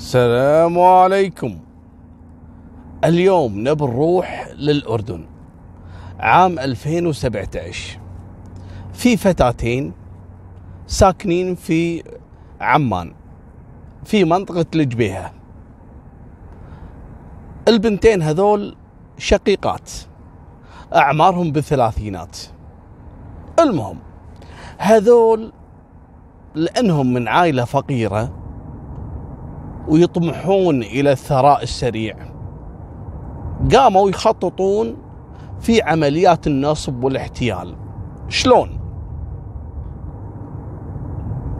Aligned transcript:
السلام 0.00 0.78
عليكم. 0.78 1.58
اليوم 3.04 3.68
نبي 3.68 3.84
نروح 3.84 4.48
للأردن. 4.58 5.26
عام 6.20 6.58
2017 6.58 7.98
في 8.92 9.16
فتاتين 9.16 9.92
ساكنين 10.86 11.54
في 11.54 12.02
عمان 12.60 13.12
في 14.04 14.24
منطقة 14.24 14.66
الجبيهة 14.74 15.32
البنتين 17.68 18.22
هذول 18.22 18.76
شقيقات 19.18 19.90
أعمارهم 20.94 21.52
بالثلاثينات. 21.52 22.38
المهم 23.58 23.98
هذول 24.78 25.52
لأنهم 26.54 27.12
من 27.12 27.28
عائلة 27.28 27.64
فقيرة 27.64 28.39
ويطمحون 29.90 30.82
إلى 30.82 31.12
الثراء 31.12 31.62
السريع. 31.62 32.16
قاموا 33.74 34.10
يخططون 34.10 34.96
في 35.60 35.82
عمليات 35.82 36.46
النصب 36.46 37.04
والاحتيال. 37.04 37.74
شلون؟ 38.28 38.78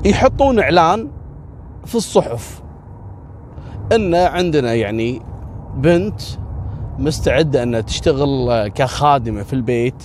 يحطون 0.04 0.58
إعلان 0.58 1.08
في 1.84 1.94
الصحف. 1.94 2.62
إن 3.92 4.14
عندنا 4.14 4.74
يعني 4.74 5.22
بنت 5.76 6.20
مستعدة 6.98 7.62
إنها 7.62 7.80
تشتغل 7.80 8.68
كخادمة 8.68 9.42
في 9.42 9.52
البيت 9.52 10.04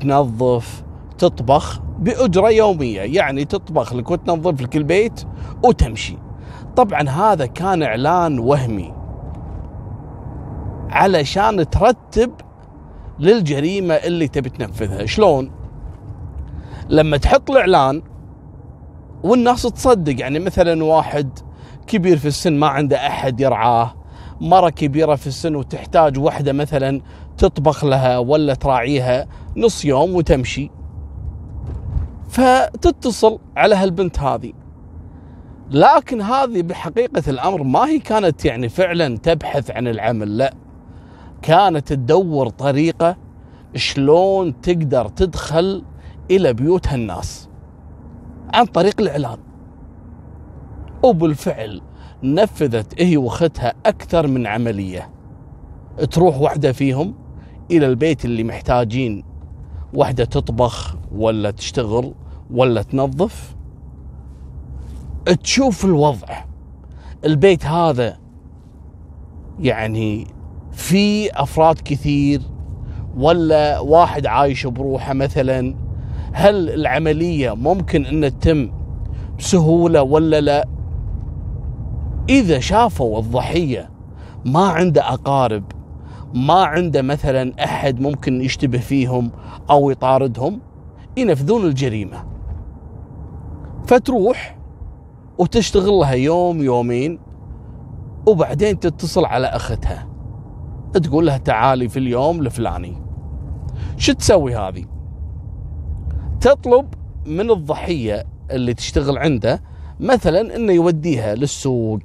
تنظف 0.00 0.84
تطبخ 1.18 1.80
بأجرة 1.98 2.50
يومية. 2.50 3.00
يعني 3.00 3.44
تطبخ 3.44 3.94
لك 3.94 4.10
وتنظف 4.10 4.62
لك 4.62 4.76
البيت 4.76 5.24
وتمشي. 5.64 6.27
طبعا 6.76 7.08
هذا 7.08 7.46
كان 7.46 7.82
إعلان 7.82 8.38
وهمي 8.38 8.94
علشان 10.90 11.70
ترتب 11.70 12.32
للجريمة 13.18 13.94
اللي 13.94 14.28
تبي 14.28 14.48
تنفذها. 14.50 15.06
شلون؟ 15.06 15.50
لما 16.88 17.16
تحط 17.16 17.50
الإعلان 17.50 18.02
والناس 19.22 19.62
تصدق 19.62 20.20
يعني 20.20 20.38
مثلا 20.38 20.84
واحد 20.84 21.38
كبير 21.86 22.16
في 22.16 22.28
السن 22.28 22.52
ما 22.52 22.66
عنده 22.66 23.06
أحد 23.06 23.40
يرعاه 23.40 23.94
مرة 24.40 24.70
كبيرة 24.70 25.14
في 25.14 25.26
السن 25.26 25.54
وتحتاج 25.54 26.18
وحدة 26.18 26.52
مثلا 26.52 27.00
تطبخ 27.38 27.84
لها 27.84 28.18
ولا 28.18 28.54
تراعيها 28.54 29.26
نص 29.56 29.84
يوم 29.84 30.14
وتمشي 30.14 30.70
فتتصل 32.28 33.38
على 33.56 33.74
هالبنت 33.74 34.18
هذه. 34.18 34.52
لكن 35.70 36.20
هذه 36.20 36.62
بحقيقة 36.62 37.22
الأمر 37.28 37.62
ما 37.62 37.86
هي 37.86 37.98
كانت 37.98 38.44
يعني 38.44 38.68
فعلا 38.68 39.18
تبحث 39.18 39.70
عن 39.70 39.88
العمل 39.88 40.38
لا. 40.38 40.54
كانت 41.42 41.88
تدور 41.88 42.48
طريقة 42.48 43.16
شلون 43.74 44.60
تقدر 44.60 45.08
تدخل 45.08 45.84
إلى 46.30 46.52
بيوت 46.52 46.88
هالناس 46.88 47.48
عن 48.54 48.64
طريق 48.66 49.00
الإعلان. 49.00 49.38
وبالفعل 51.02 51.80
نفذت 52.22 53.02
هي 53.02 53.16
واختها 53.16 53.74
أكثر 53.86 54.26
من 54.26 54.46
عملية. 54.46 55.10
تروح 56.10 56.40
واحدة 56.40 56.72
فيهم 56.72 57.14
إلى 57.70 57.86
البيت 57.86 58.24
اللي 58.24 58.44
محتاجين 58.44 59.24
واحدة 59.94 60.24
تطبخ 60.24 60.96
ولا 61.12 61.50
تشتغل 61.50 62.14
ولا 62.50 62.82
تنظف 62.82 63.57
تشوف 65.42 65.84
الوضع. 65.84 66.44
البيت 67.24 67.66
هذا 67.66 68.18
يعني 69.60 70.26
في 70.72 71.30
أفراد 71.30 71.78
كثير 71.84 72.40
ولا 73.16 73.80
واحد 73.80 74.26
عايش 74.26 74.66
بروحه 74.66 75.12
مثلا 75.12 75.74
هل 76.32 76.70
العملية 76.70 77.54
ممكن 77.54 78.04
إن 78.04 78.38
تتم 78.38 78.70
بسهولة 79.38 80.02
ولا 80.02 80.40
لا؟ 80.40 80.68
إذا 82.28 82.58
شافوا 82.58 83.18
الضحية 83.18 83.90
ما 84.44 84.60
عنده 84.60 85.12
أقارب 85.12 85.64
ما 86.34 86.62
عنده 86.64 87.02
مثلا 87.02 87.64
أحد 87.64 88.00
ممكن 88.00 88.42
يشتبه 88.42 88.78
فيهم 88.78 89.30
أو 89.70 89.90
يطاردهم 89.90 90.60
ينفذون 91.16 91.64
الجريمة. 91.64 92.24
فتروح 93.86 94.57
وتشتغل 95.38 95.92
لها 95.92 96.12
يوم 96.12 96.62
يومين 96.62 97.18
وبعدين 98.26 98.80
تتصل 98.80 99.24
على 99.24 99.46
أختها. 99.46 100.08
تقول 100.92 101.26
لها 101.26 101.38
تعالي 101.38 101.88
في 101.88 101.98
اليوم 101.98 102.40
الفلاني. 102.40 103.02
شو 103.96 104.12
تسوي 104.12 104.56
هذه؟ 104.56 104.84
تطلب 106.40 106.94
من 107.26 107.50
الضحية 107.50 108.24
اللي 108.50 108.74
تشتغل 108.74 109.18
عنده 109.18 109.62
مثلا 110.00 110.56
إنه 110.56 110.72
يوديها 110.72 111.34
للسوق 111.34 111.98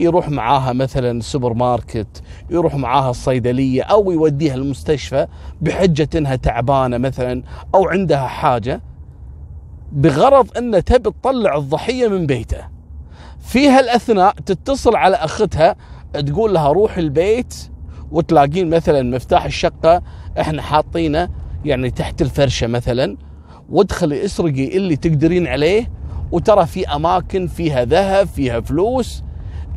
يروح 0.00 0.28
معاها 0.30 0.72
مثلا 0.72 1.10
السوبر 1.10 1.54
ماركت 1.54 2.22
يروح 2.50 2.74
معاها 2.74 3.10
الصيدلية 3.10 3.82
أو 3.82 4.10
يوديها 4.10 4.54
المستشفى 4.54 5.26
بحجة 5.60 6.08
إنها 6.14 6.36
تعبانة 6.36 6.98
مثلا 6.98 7.42
أو 7.74 7.88
عندها 7.88 8.26
حاجة. 8.26 8.82
بغرض 9.94 10.58
أنه 10.58 10.80
تبي 10.80 11.10
تطلع 11.10 11.56
الضحية 11.56 12.08
من 12.08 12.26
بيته. 12.26 12.68
في 13.40 13.68
هالأثناء 13.68 14.34
تتصل 14.46 14.96
على 14.96 15.16
أختها 15.16 15.76
تقول 16.12 16.54
لها 16.54 16.68
روح 16.68 16.96
البيت 16.98 17.54
وتلاقين 18.10 18.70
مثلا 18.70 19.02
مفتاح 19.02 19.44
الشقة 19.44 20.02
إحنا 20.40 20.62
حاطينه 20.62 21.28
يعني 21.64 21.90
تحت 21.90 22.22
الفرشة 22.22 22.66
مثلا 22.66 23.16
وادخلي 23.70 24.24
اسرقي 24.24 24.76
اللي 24.76 24.96
تقدرين 24.96 25.46
عليه 25.46 25.90
وترى 26.32 26.66
في 26.66 26.88
أماكن 26.88 27.46
فيها 27.46 27.84
ذهب 27.84 28.26
فيها 28.26 28.60
فلوس 28.60 29.22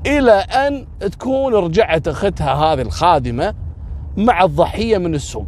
إلى 0.06 0.32
أن 0.32 0.88
تكون 1.00 1.54
رجعت 1.54 2.08
أختها 2.08 2.54
هذه 2.54 2.82
الخادمة 2.82 3.54
مع 4.18 4.44
الضحية 4.44 4.98
من 4.98 5.16
السوق. 5.16 5.48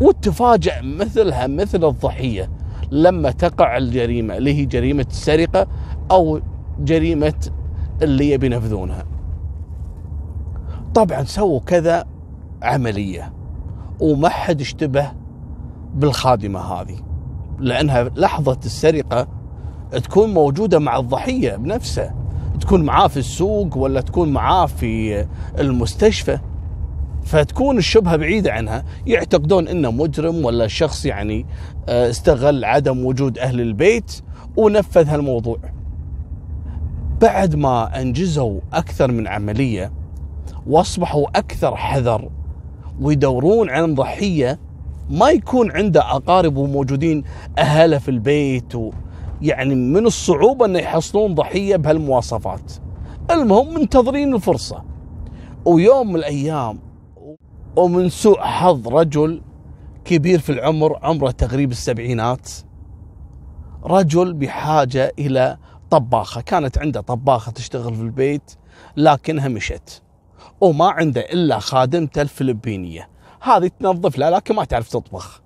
وتفاجأ 0.00 0.80
مثلها 0.82 1.46
مثل 1.46 1.84
الضحية. 1.84 2.50
لما 2.92 3.30
تقع 3.30 3.76
الجريمة 3.76 4.36
اللي 4.36 4.54
هي 4.54 4.64
جريمة 4.64 5.06
السرقة 5.10 5.66
أو 6.10 6.40
جريمة 6.80 7.34
اللي 8.02 8.30
يبي 8.30 8.46
ينفذونها. 8.46 9.04
طبعا 10.94 11.24
سووا 11.24 11.60
كذا 11.60 12.04
عملية 12.62 13.32
وما 14.00 14.28
حد 14.28 14.60
اشتبه 14.60 15.12
بالخادمة 15.94 16.60
هذه 16.60 16.96
لأنها 17.58 18.02
لحظة 18.16 18.58
السرقة 18.64 19.28
تكون 19.92 20.34
موجودة 20.34 20.78
مع 20.78 20.96
الضحية 20.96 21.56
بنفسه 21.56 22.10
تكون 22.60 22.82
معاه 22.84 23.08
في 23.08 23.16
السوق 23.16 23.76
ولا 23.76 24.00
تكون 24.00 24.32
معاه 24.32 24.66
في 24.66 25.26
المستشفى 25.58 26.38
فتكون 27.24 27.78
الشبهة 27.78 28.16
بعيدة 28.16 28.52
عنها 28.52 28.84
يعتقدون 29.06 29.68
إنه 29.68 29.90
مجرم 29.90 30.44
ولا 30.44 30.66
شخص 30.66 31.06
يعني 31.06 31.46
آه، 31.88 32.10
استغل 32.10 32.64
عدم 32.64 33.04
وجود 33.06 33.38
أهل 33.38 33.60
البيت 33.60 34.20
ونفذ 34.56 35.08
هالموضوع 35.08 35.58
بعد 37.20 37.54
ما 37.54 38.00
أنجزوا 38.00 38.60
أكثر 38.72 39.12
من 39.12 39.28
عملية 39.28 39.92
وأصبحوا 40.66 41.26
أكثر 41.38 41.76
حذر 41.76 42.30
ويدورون 43.00 43.70
عن 43.70 43.94
ضحيه 43.94 44.58
ما 45.10 45.30
يكون 45.30 45.70
عنده 45.70 46.00
أقارب 46.00 46.56
وموجودين 46.56 47.24
اهله 47.58 47.98
في 47.98 48.10
البيت 48.10 48.72
يعني 49.42 49.74
من 49.74 50.06
الصعوبة 50.06 50.66
إنه 50.66 50.78
يحصلون 50.78 51.34
ضحية 51.34 51.76
بهالمواصفات. 51.76 52.72
المهم 53.30 53.74
منتظرين 53.74 54.34
الفرصة. 54.34 54.82
ويوم 55.64 56.08
من 56.08 56.16
الأيام 56.16 56.78
ومن 57.76 58.08
سوء 58.08 58.40
حظ 58.40 58.88
رجل 58.88 59.42
كبير 60.04 60.38
في 60.38 60.52
العمر 60.52 60.98
عمره 61.02 61.30
تقريب 61.30 61.70
السبعينات 61.70 62.50
رجل 63.84 64.32
بحاجة 64.32 65.12
إلى 65.18 65.56
طباخة. 65.90 66.40
كانت 66.40 66.78
عنده 66.78 67.00
طباخة 67.00 67.52
تشتغل 67.52 67.94
في 67.94 68.00
البيت 68.00 68.52
لكنها 68.96 69.48
مشت 69.48 70.02
وما 70.60 70.90
عنده 70.90 71.20
إلا 71.20 71.58
خادمته 71.58 72.22
الفلبينية. 72.22 73.08
هذه 73.42 73.70
تنظف 73.80 74.18
له 74.18 74.30
لكن 74.30 74.54
ما 74.54 74.64
تعرف 74.64 74.88
تطبخ. 74.88 75.42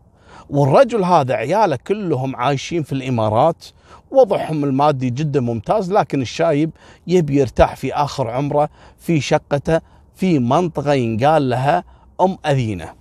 والرجل 0.50 1.05
هذا 1.05 1.34
عياله 1.34 1.76
كلهم 1.87 2.37
عايشين 2.37 2.82
في 2.82 2.93
الإمارات 2.93 3.64
وضعهم 4.11 4.64
المادي 4.64 5.11
جدا 5.11 5.40
ممتاز 5.40 5.93
لكن 5.93 6.23
الشايب 6.23 6.70
يبي 7.06 7.40
يرتاح 7.40 7.76
في 7.76 7.94
آخر 7.94 8.31
عمره 8.31 8.69
في 8.99 9.20
شقته 9.20 9.81
في 10.14 10.38
منطقة 10.38 10.93
ينقال 10.93 11.49
لها 11.49 11.84
أم 12.21 12.39
أذينة 12.47 12.95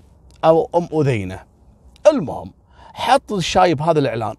أو 0.45 0.69
أم 0.75 0.87
أذينة. 0.99 1.39
المهم 2.07 2.51
حط 2.93 3.31
الشايب 3.31 3.81
هذا 3.81 3.99
الإعلان. 3.99 4.35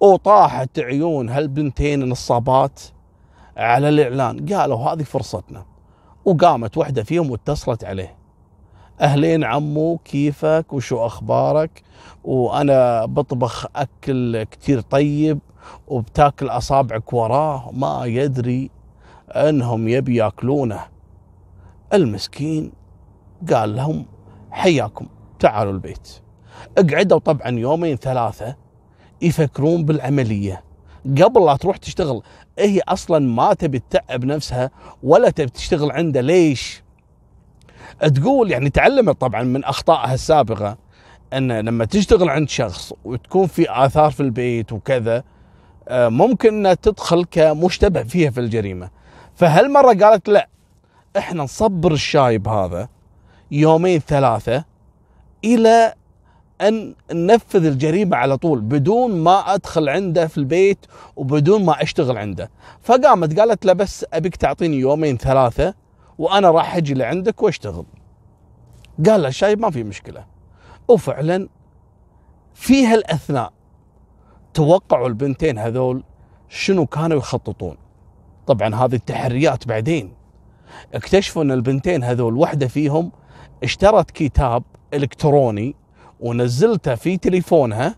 وطاحت 0.00 0.78
عيون 0.78 1.28
هالبنتين 1.28 2.02
النصابات 2.02 2.80
على 3.56 3.88
الإعلان. 3.88 4.54
قالوا 4.54 4.78
هذه 4.78 5.02
فرصتنا. 5.02 5.64
وقامت 6.24 6.76
واحدة 6.76 7.02
فيهم 7.02 7.30
واتصلت 7.30 7.84
عليه. 7.84 8.16
أهلين 9.00 9.44
عمو 9.44 9.98
كيفك؟ 9.98 10.66
وشو 10.72 11.06
أخبارك؟ 11.06 11.82
وأنا 12.24 13.04
بطبخ 13.04 13.66
أكل 13.76 14.42
كتير 14.42 14.80
طيب 14.80 15.38
وبتاكل 15.88 16.48
أصابعك 16.48 17.12
وراه. 17.12 17.70
ما 17.72 18.04
يدري 18.04 18.70
أنهم 19.30 19.88
يبي 19.88 20.16
يأكلونه. 20.16 20.80
المسكين 21.94 22.72
قال 23.52 23.76
لهم 23.76 24.06
حياكم 24.50 25.06
تعالوا 25.38 25.72
البيت. 25.72 26.08
اقعدوا 26.78 27.18
طبعا 27.18 27.48
يومين 27.48 27.96
ثلاثة 27.96 28.56
يفكرون 29.22 29.84
بالعملية. 29.84 30.64
قبل 31.22 31.46
لا 31.46 31.56
تروح 31.56 31.76
تشتغل 31.76 32.22
هي 32.58 32.80
أصلا 32.88 33.18
ما 33.18 33.54
تبي 33.54 33.78
تتعب 33.78 34.24
نفسها 34.24 34.70
ولا 35.02 35.30
تبي 35.30 35.50
تشتغل 35.50 35.92
عنده. 35.92 36.20
ليش؟ 36.20 36.82
تقول 38.14 38.50
يعني 38.50 38.70
تعلمت 38.70 39.20
طبعا 39.20 39.42
من 39.42 39.64
أخطائها 39.64 40.14
السابقة 40.14 40.76
أن 41.32 41.52
لما 41.52 41.84
تشتغل 41.84 42.28
عند 42.28 42.48
شخص 42.48 42.92
وتكون 43.04 43.46
في 43.46 43.66
آثار 43.70 44.10
في 44.10 44.20
البيت 44.20 44.72
وكذا 44.72 45.24
آه، 45.88 46.08
ممكن 46.08 46.48
إنها 46.48 46.74
تدخل 46.74 47.24
كمشتبه 47.30 48.02
فيها 48.02 48.30
في 48.30 48.40
الجريمة. 48.40 48.90
فهالمرة 49.34 50.04
قالت 50.04 50.28
لا 50.28 50.48
إحنا 51.18 51.42
نصبر 51.42 51.92
الشايب 51.92 52.48
هذا 52.48 52.88
يومين 53.50 53.98
ثلاثة 53.98 54.64
إلى 55.44 55.94
أن 56.60 56.94
ننفذ 57.12 57.64
الجريمة 57.66 58.16
على 58.16 58.36
طول 58.36 58.60
بدون 58.60 59.22
ما 59.22 59.54
أدخل 59.54 59.88
عنده 59.88 60.26
في 60.26 60.38
البيت 60.38 60.86
وبدون 61.16 61.64
ما 61.64 61.82
أشتغل 61.82 62.18
عنده. 62.18 62.50
فقامت 62.82 63.40
قالت 63.40 63.66
له 63.66 63.72
بس 63.72 64.06
أبيك 64.12 64.36
تعطيني 64.36 64.76
يومين 64.76 65.16
ثلاثة 65.16 65.74
وأنا 66.18 66.50
راح 66.50 66.76
أجي 66.76 66.94
لعندك 66.94 67.42
وأشتغل. 67.42 67.84
قال 69.06 69.22
له 69.22 69.28
الشايب 69.28 69.60
ما 69.60 69.70
في 69.70 69.84
مشكلة. 69.84 70.24
وفعلا 70.88 71.48
في 72.54 72.86
هالأثناء 72.86 73.52
توقعوا 74.54 75.08
البنتين 75.08 75.58
هذول 75.58 76.02
شنو 76.48 76.86
كانوا 76.86 77.18
يخططون. 77.18 77.76
طبعا 78.46 78.74
هذه 78.74 78.94
التحريات 78.94 79.68
بعدين. 79.68 80.12
اكتشفوا 80.94 81.42
إن 81.42 81.50
البنتين 81.50 82.04
هذول 82.04 82.36
واحدة 82.36 82.66
فيهم 82.66 83.12
اشترت 83.62 84.10
كتاب 84.10 84.62
إلكتروني 84.94 85.74
ونزلته 86.20 86.94
في 86.94 87.16
تليفونها. 87.16 87.96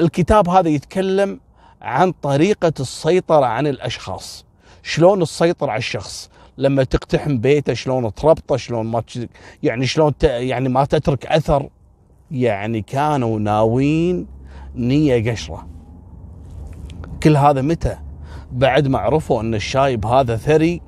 الكتاب 0.00 0.48
هذا 0.48 0.68
يتكلم 0.68 1.40
عن 1.82 2.12
طريقة 2.12 2.72
السيطرة 2.80 3.46
عن 3.46 3.66
الأشخاص. 3.66 4.44
شلون 4.82 5.20
تسيطر 5.20 5.70
على 5.70 5.78
الشخص؟ 5.78 6.30
لما 6.58 6.84
تقتحم 6.84 7.38
بيته 7.38 7.74
شلون 7.74 8.14
تربطه 8.14 8.56
شلون 8.56 8.86
ما 8.86 9.02
يعني 9.62 9.86
شلون 9.86 10.12
يعني 10.22 10.68
ما 10.68 10.84
تترك 10.84 11.26
أثر. 11.26 11.68
يعني 12.30 12.82
كانوا 12.82 13.38
ناويين 13.38 14.26
نية 14.74 15.30
قشرة. 15.30 15.66
كل 17.22 17.36
هذا 17.36 17.62
متى؟ 17.62 17.98
بعد 18.52 18.88
ما 18.88 18.98
عرفوا 18.98 19.40
أن 19.40 19.54
الشايب 19.54 20.06
هذا 20.06 20.36
ثري 20.36 20.80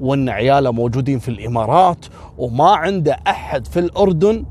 وان 0.00 0.28
عياله 0.28 0.72
موجودين 0.72 1.18
في 1.18 1.28
الامارات 1.28 2.06
وما 2.38 2.70
عنده 2.70 3.16
احد 3.26 3.66
في 3.66 3.78
الاردن 3.78 4.44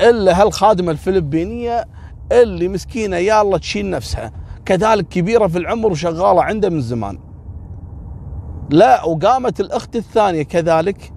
الا 0.00 0.42
هالخادمه 0.42 0.92
الفلبينيه 0.92 1.84
اللي 2.32 2.68
مسكينه. 2.68 3.16
يلا 3.16 3.58
تشيل 3.58 3.90
نفسها. 3.90 4.32
كذلك 4.64 5.08
كبيره 5.08 5.46
في 5.46 5.58
العمر 5.58 5.92
وشغاله 5.92 6.42
عنده 6.42 6.70
من 6.70 6.80
زمان. 6.80 7.18
لا 8.70 9.04
وقامت 9.04 9.60
الاخت 9.60 9.96
الثانية 9.96 10.42
كذلك. 10.42 11.12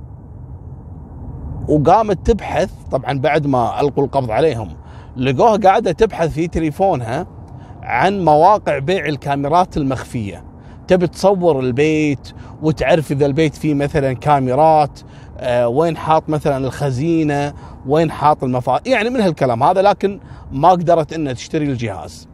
وقامت 1.68 2.32
تبحث 2.32 2.72
طبعا 2.92 3.20
بعد 3.20 3.48
ما 3.48 3.82
ألقوا 3.82 4.06
القبض 4.06 4.32
عليهم 4.32 4.70
لقوها 5.18 5.58
قاعدة 5.58 5.92
تبحث 5.92 6.34
في 6.34 6.48
تليفونها 6.48 7.28
عن 7.82 8.26
مواقع 8.26 8.80
بيع 8.80 9.06
الكاميرات 9.06 9.78
المخفية. 9.78 10.47
تبي 10.88 11.08
تصور 11.08 11.60
البيت 11.60 12.34
وتعرف 12.62 13.12
إذا 13.12 13.26
البيت 13.26 13.56
فيه 13.56 13.74
مثلا 13.74 14.14
كاميرات 14.14 15.00
آه 15.40 15.68
وين 15.68 15.98
حاط 15.98 16.30
مثلا 16.30 16.68
الخزينة 16.68 17.54
وين 17.88 18.12
حاط 18.12 18.44
المفاتيح 18.44 18.94
يعني 18.94 19.10
من 19.10 19.22
هالكلام 19.22 19.64
هذا 19.64 19.82
لكن 19.82 20.20
ما 20.52 20.70
قدرت 20.70 21.14
إنها 21.14 21.34
تشتري 21.34 21.66
الجهاز. 21.66 22.28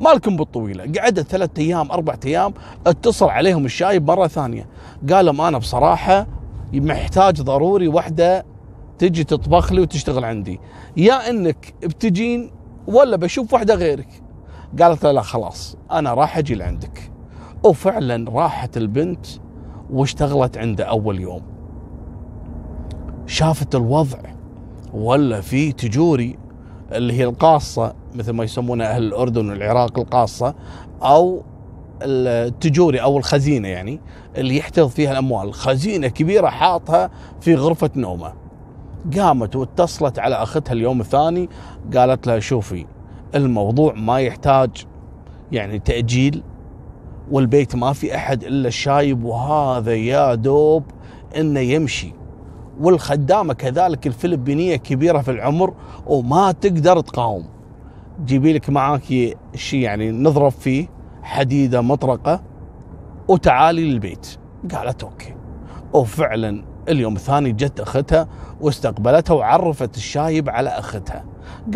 مالكم 0.00 0.36
بالطويلة 0.36 0.92
قعدت 0.98 1.28
ثلاثة 1.28 1.62
أيام 1.62 1.90
أربع 1.90 2.16
أيام 2.24 2.54
اتصل 2.86 3.28
عليهم 3.28 3.64
الشايب 3.64 4.10
مرة 4.10 4.26
ثانية. 4.26 4.66
قال 5.12 5.26
لهم 5.26 5.40
أنا 5.40 5.58
بصراحة 5.58 6.26
محتاج 6.74 7.42
ضروري 7.42 7.88
وحدة 7.88 8.44
تجي 8.98 9.24
تطبخ 9.24 9.72
لي 9.72 9.80
وتشتغل 9.80 10.24
عندي. 10.24 10.60
يا 10.96 11.30
إنك 11.30 11.74
بتجين 11.82 12.50
ولا 12.86 13.16
بشوف 13.16 13.54
وحدة 13.54 13.74
غيرك. 13.74 14.08
قالت 14.80 15.06
لا 15.06 15.22
خلاص 15.22 15.76
أنا 15.90 16.14
راح 16.14 16.38
أجي 16.38 16.54
لعندك. 16.54 17.10
وفعلا 17.64 18.30
راحت 18.30 18.76
البنت 18.76 19.26
واشتغلت 19.90 20.58
عنده 20.58 20.84
أول 20.84 21.20
يوم 21.20 21.42
شافت 23.26 23.74
الوضع 23.74 24.18
ولا 24.94 25.40
في 25.40 25.72
تجوري 25.72 26.38
اللي 26.92 27.12
هي 27.12 27.24
القاصة 27.24 27.94
مثل 28.14 28.32
ما 28.32 28.44
يسمونها 28.44 28.86
أهل 28.86 29.02
الأردن 29.02 29.50
والعراق 29.50 29.98
القاصة 29.98 30.54
أو 31.02 31.42
التجوري 32.02 33.02
أو 33.02 33.18
الخزينة 33.18 33.68
يعني 33.68 34.00
اللي 34.36 34.56
يحتفظ 34.56 34.88
فيها 34.88 35.12
الأموال، 35.12 35.54
خزينة 35.54 36.08
كبيرة 36.08 36.48
حاطها 36.48 37.10
في 37.40 37.54
غرفة 37.54 37.90
نومة. 37.96 38.32
قامت 39.16 39.56
واتصلت 39.56 40.18
على 40.18 40.34
أختها 40.34 40.72
اليوم 40.72 41.00
الثاني 41.00 41.48
قالت 41.96 42.26
لها 42.26 42.38
شوفي 42.38 42.86
الموضوع 43.34 43.94
ما 43.94 44.20
يحتاج 44.20 44.70
يعني 45.52 45.78
تأجيل 45.78 46.42
والبيت 47.30 47.76
ما 47.76 47.92
في 47.92 48.14
أحد 48.14 48.44
إلا 48.44 48.68
الشايب 48.68 49.24
وهذا 49.24 49.94
يا 49.94 50.34
دوب 50.34 50.84
إنه 51.36 51.60
يمشي. 51.60 52.12
والخدامة 52.80 53.54
كذلك 53.54 54.06
الفلبينية 54.06 54.76
كبيرة 54.76 55.18
في 55.18 55.30
العمر 55.30 55.74
وما 56.06 56.52
تقدر 56.52 57.00
تقاوم. 57.00 57.44
جيبي 58.24 58.52
لك 58.52 58.70
معاك 58.70 59.36
شيء 59.54 59.80
يعني 59.80 60.10
نضرب 60.10 60.52
فيه 60.52 60.88
حديدة 61.22 61.80
مطرقة 61.80 62.42
وتعالي 63.28 63.84
للبيت. 63.92 64.26
قالت 64.74 65.02
أوكي. 65.02 65.34
وفعلا 65.92 66.64
اليوم 66.88 67.16
الثاني 67.16 67.52
جت 67.52 67.80
أختها 67.80 68.28
واستقبلتها 68.60 69.34
وعرفت 69.34 69.96
الشايب 69.96 70.48
على 70.48 70.70
أختها. 70.70 71.24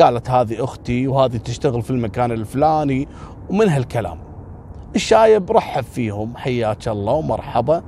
قالت 0.00 0.30
هذه 0.30 0.64
أختي 0.64 1.06
وهذه 1.06 1.36
تشتغل 1.36 1.82
في 1.82 1.90
المكان 1.90 2.32
الفلاني 2.32 3.08
ومن 3.50 3.68
هالكلام. 3.68 4.29
الشايب 4.96 5.52
رحب 5.52 5.84
فيهم 5.84 6.36
حياك 6.36 6.88
الله 6.88 7.12
ومرحبا. 7.12 7.82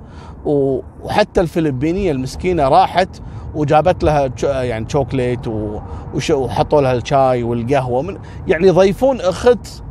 وحتى 0.44 1.40
الفلبينية 1.40 2.12
المسكينة 2.12 2.68
راحت 2.68 3.22
وجابت 3.54 4.04
لها 4.04 4.30
يعني 4.62 4.88
شوكليت 4.88 5.48
وحطوا 6.30 6.80
لها 6.80 6.92
الشاي 6.92 7.42
والقهوة 7.42 8.02
من 8.02 8.18
يعني 8.46 8.66
يضيفون 8.66 9.20
أخت 9.20 9.82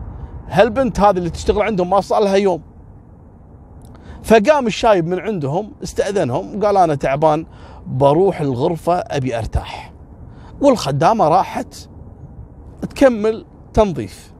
هالبنت 0.49 0.99
هذه 0.99 1.17
اللي 1.17 1.29
تشتغل 1.29 1.61
عندهم 1.61 1.89
ما 1.89 2.01
صار 2.01 2.23
لها 2.23 2.35
يوم. 2.35 2.61
فقام 4.23 4.67
الشايب 4.67 5.07
من 5.07 5.19
عندهم 5.19 5.71
استأذنهم 5.83 6.65
قال 6.65 6.77
أنا 6.77 6.95
تعبان 6.95 7.45
بروح 7.87 8.41
الغرفة 8.41 8.93
أبي 8.93 9.37
أرتاح. 9.37 9.93
والخدامة 10.61 11.27
راحت 11.27 11.75
تكمل 12.81 13.45
تنظيف. 13.73 14.30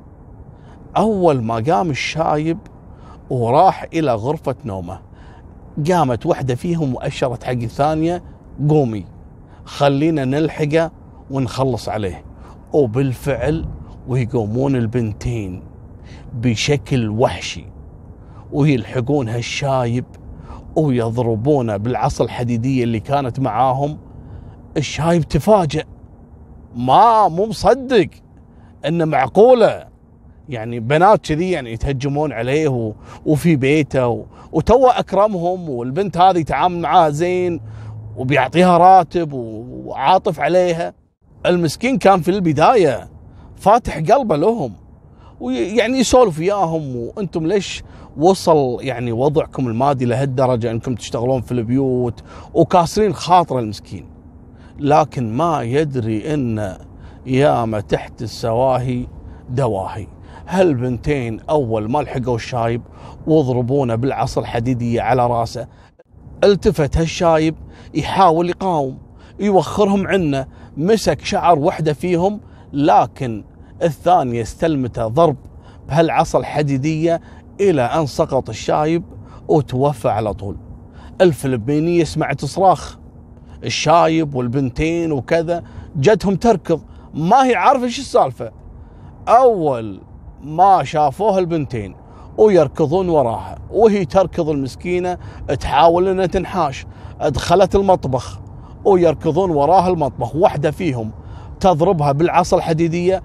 أول 0.98 1.44
ما 1.44 1.56
قام 1.56 1.90
الشايب 1.90 2.58
وراح 3.30 3.86
إلى 3.94 4.14
غرفة 4.14 4.56
نومه 4.66 5.00
قامت 5.90 6.26
واحدة 6.26 6.56
فيهم 6.56 6.96
وأشرت 6.96 7.44
حق 7.44 7.52
الثانية 7.52 8.24
قومي 8.70 9.06
خلينا 9.66 10.26
نلحقه 10.26 10.92
ونخلص 11.32 11.90
عليه. 11.90 12.26
وبالفعل 12.74 13.66
ويقومون 14.08 14.76
البنتين 14.76 15.64
بشكل 16.34 17.10
وحشي 17.10 17.66
ويلحقون 18.52 19.30
هالشايب 19.30 20.06
ويضربونه 20.76 21.78
بالعصا 21.78 22.24
الحديدية 22.24 22.84
اللي 22.84 23.00
كانت 23.00 23.40
معاهم. 23.40 23.98
الشايب 24.78 25.24
تفاجأ 25.24 25.84
ما 26.76 27.28
مو 27.28 27.46
مصدق 27.46 28.10
إنه 28.86 29.06
معقولة. 29.06 29.91
يعني 30.50 30.80
بنات 30.80 31.26
كذي 31.26 31.52
يعني 31.52 31.74
يتهجمون 31.74 32.32
عليه 32.32 32.94
وفي 33.26 33.56
بيته 33.56 34.26
وتو 34.52 34.88
أكرمهم 34.88 35.70
والبنت 35.70 36.18
هذه 36.18 36.38
يتعامل 36.38 36.80
معاها 36.80 37.10
زين 37.10 37.62
وبيعطيها 38.18 38.78
راتب 38.78 39.34
وعاطف 39.34 40.40
عليها. 40.40 40.94
المسكين 41.46 41.98
كان 41.98 42.22
في 42.22 42.32
البداية 42.32 43.10
فاتح 43.56 43.98
قلبه 43.98 44.36
لهم 44.36 44.74
ويعني 45.40 45.98
يسولف 46.00 46.40
وياهم 46.40 46.96
وأنتم 46.96 47.48
ليش 47.48 47.84
وصل 48.18 48.78
يعني 48.82 49.12
وضعكم 49.12 49.68
المادي 49.68 50.06
لهالدرجة؟ 50.06 50.72
أنكم 50.72 50.96
تشتغلون 50.96 51.42
في 51.42 51.52
البيوت 51.52 52.24
وكاسرين 52.54 53.14
خاطر 53.14 53.60
المسكين. 53.60 54.06
لكن 54.80 55.34
ما 55.34 55.62
يدري 55.62 56.34
إن 56.34 56.78
ياما 57.26 57.80
تحت 57.80 58.22
السواهي 58.22 59.08
دواهي. 59.50 60.08
هالبنتين 60.52 61.40
أول 61.40 61.92
ما 61.92 62.00
لحقوا 62.00 62.36
الشايب 62.36 62.82
وضربونه 63.28 63.96
بالعصا 63.96 64.42
الحديدية 64.42 65.02
على 65.02 65.28
راسه؟ 65.28 65.68
التفت 66.44 66.98
هالشايب 66.98 67.56
يحاول 67.94 68.50
يقاوم 68.50 68.98
يوخرهم 69.40 70.08
عنه 70.08 70.48
مسك 70.78 71.26
شعر 71.26 71.60
وحدة 71.60 71.94
فيهم 71.94 72.40
لكن 72.74 73.44
الثانية 73.84 74.42
استلمته 74.42 75.08
ضرب 75.08 75.36
بهالعصا 75.88 76.40
الحديدية 76.40 77.22
إلى 77.62 77.82
أن 77.82 78.06
سقط 78.06 78.50
الشايب 78.50 79.04
وتوفى 79.48 80.10
على 80.10 80.34
طول. 80.34 80.58
الفلبينية 81.22 82.04
سمعت 82.04 82.46
صراخ. 82.46 82.98
الشايب 83.64 84.36
والبنتين 84.36 85.12
وكذا 85.12 85.64
جتهم 85.96 86.36
تركض. 86.36 86.82
ما 87.14 87.46
هي 87.46 87.56
عارفة 87.56 87.84
إيش 87.84 88.00
السالفة؟ 88.00 88.52
أول 89.28 90.02
ما 90.44 90.84
شافوها 90.84 91.40
البنتين 91.40 91.96
ويركضون 92.38 93.10
وراها 93.10 93.58
وهي 93.72 94.06
تركض 94.06 94.50
المسكينة 94.50 95.18
تحاول 95.60 96.08
إنها 96.08 96.26
تنحاش. 96.26 96.86
دخلت 97.22 97.76
المطبخ 97.76 98.40
ويركضون 98.86 99.50
وراها 99.52 99.90
المطبخ 99.90 100.36
واحدة 100.36 100.72
فيهم 100.72 101.12
تضربها 101.60 102.12
بالعصا 102.12 102.58
الحديدية 102.58 103.24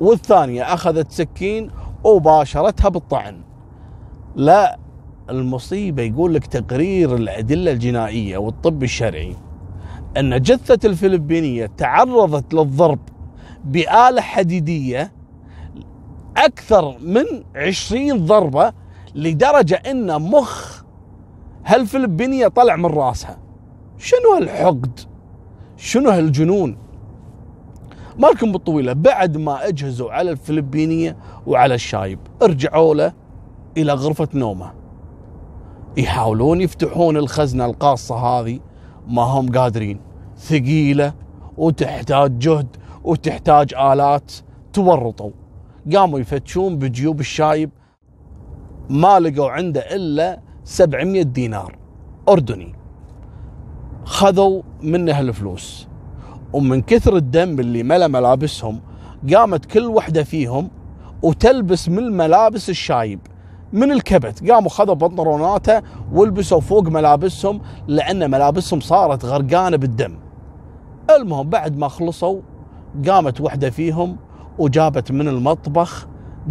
والثانية 0.00 0.62
أخذت 0.74 1.12
سكين 1.12 1.70
وباشرتها 2.04 2.88
بالطعن. 2.88 3.40
لا 4.36 4.78
المصيبة 5.30 6.02
يقول 6.02 6.34
لك 6.34 6.46
تقرير 6.46 7.14
الأدلة 7.14 7.72
الجنائية 7.72 8.38
والطب 8.38 8.82
الشرعي 8.82 9.36
إن 10.16 10.42
جثة 10.42 10.88
الفلبينية 10.88 11.66
تعرضت 11.66 12.54
للضرب 12.54 12.98
بآلة 13.64 14.20
حديدية 14.20 15.12
أكثر 16.36 16.98
من 16.98 17.24
عشرين 17.56 18.26
ضربة 18.26 18.72
لدرجة 19.14 19.74
أن 19.74 20.22
مخ 20.22 20.82
هالفلبينية 21.66 22.48
طلع 22.48 22.76
من 22.76 22.86
رأسها. 22.86 23.38
شنو 23.98 24.34
هالحقد؟ 24.36 25.00
شنو 25.76 26.10
هالجنون؟ 26.10 26.76
مالكم 28.18 28.52
بالطويلة 28.52 28.92
بعد 28.92 29.36
ما 29.36 29.68
أجهزوا 29.68 30.12
على 30.12 30.30
الفلبينية 30.30 31.16
وعلى 31.46 31.74
الشايب 31.74 32.18
ارجعوا 32.42 32.94
له 32.94 33.12
إلى 33.76 33.92
غرفة 33.92 34.28
نومه. 34.34 34.72
يحاولون 35.96 36.60
يفتحون 36.60 37.16
الخزنة 37.16 37.64
القاصة 37.64 38.16
هذه 38.16 38.60
ما 39.08 39.22
هم 39.22 39.52
قادرين. 39.52 40.00
ثقيلة 40.36 41.14
وتحتاج 41.56 42.38
جهد 42.38 42.76
وتحتاج 43.04 43.74
آلات 43.74 44.32
تورطوا. 44.72 45.30
قاموا 45.94 46.18
يفتشون 46.18 46.78
بجيوب 46.78 47.20
الشايب 47.20 47.70
ما 48.90 49.20
لقوا 49.20 49.50
عنده 49.50 49.80
إلا 49.80 50.40
700 50.64 51.22
دينار 51.22 51.78
أردني. 52.28 52.74
خذوا 54.04 54.62
منه 54.82 55.20
الفلوس. 55.20 55.88
ومن 56.52 56.82
كثر 56.82 57.16
الدم 57.16 57.60
اللي 57.60 57.82
ملا 57.82 58.08
ملابسهم 58.08 58.80
قامت 59.34 59.64
كل 59.64 59.86
وحدة 59.86 60.22
فيهم 60.22 60.70
وتلبس 61.22 61.88
من 61.88 62.16
ملابس 62.16 62.70
الشايب 62.70 63.20
من 63.72 63.92
الكبت. 63.92 64.50
قاموا 64.50 64.70
خذوا 64.70 64.94
بنطلوناته 64.94 65.82
ولبسوا 66.12 66.60
فوق 66.60 66.88
ملابسهم 66.88 67.60
لأن 67.86 68.30
ملابسهم 68.30 68.80
صارت 68.80 69.24
غرقانة 69.24 69.76
بالدم. 69.76 70.18
المهم 71.10 71.50
بعد 71.50 71.78
ما 71.78 71.88
خلصوا 71.88 72.40
قامت 73.06 73.40
وحدة 73.40 73.70
فيهم 73.70 74.16
وجابت 74.58 75.12
من 75.12 75.28
المطبخ 75.28 76.06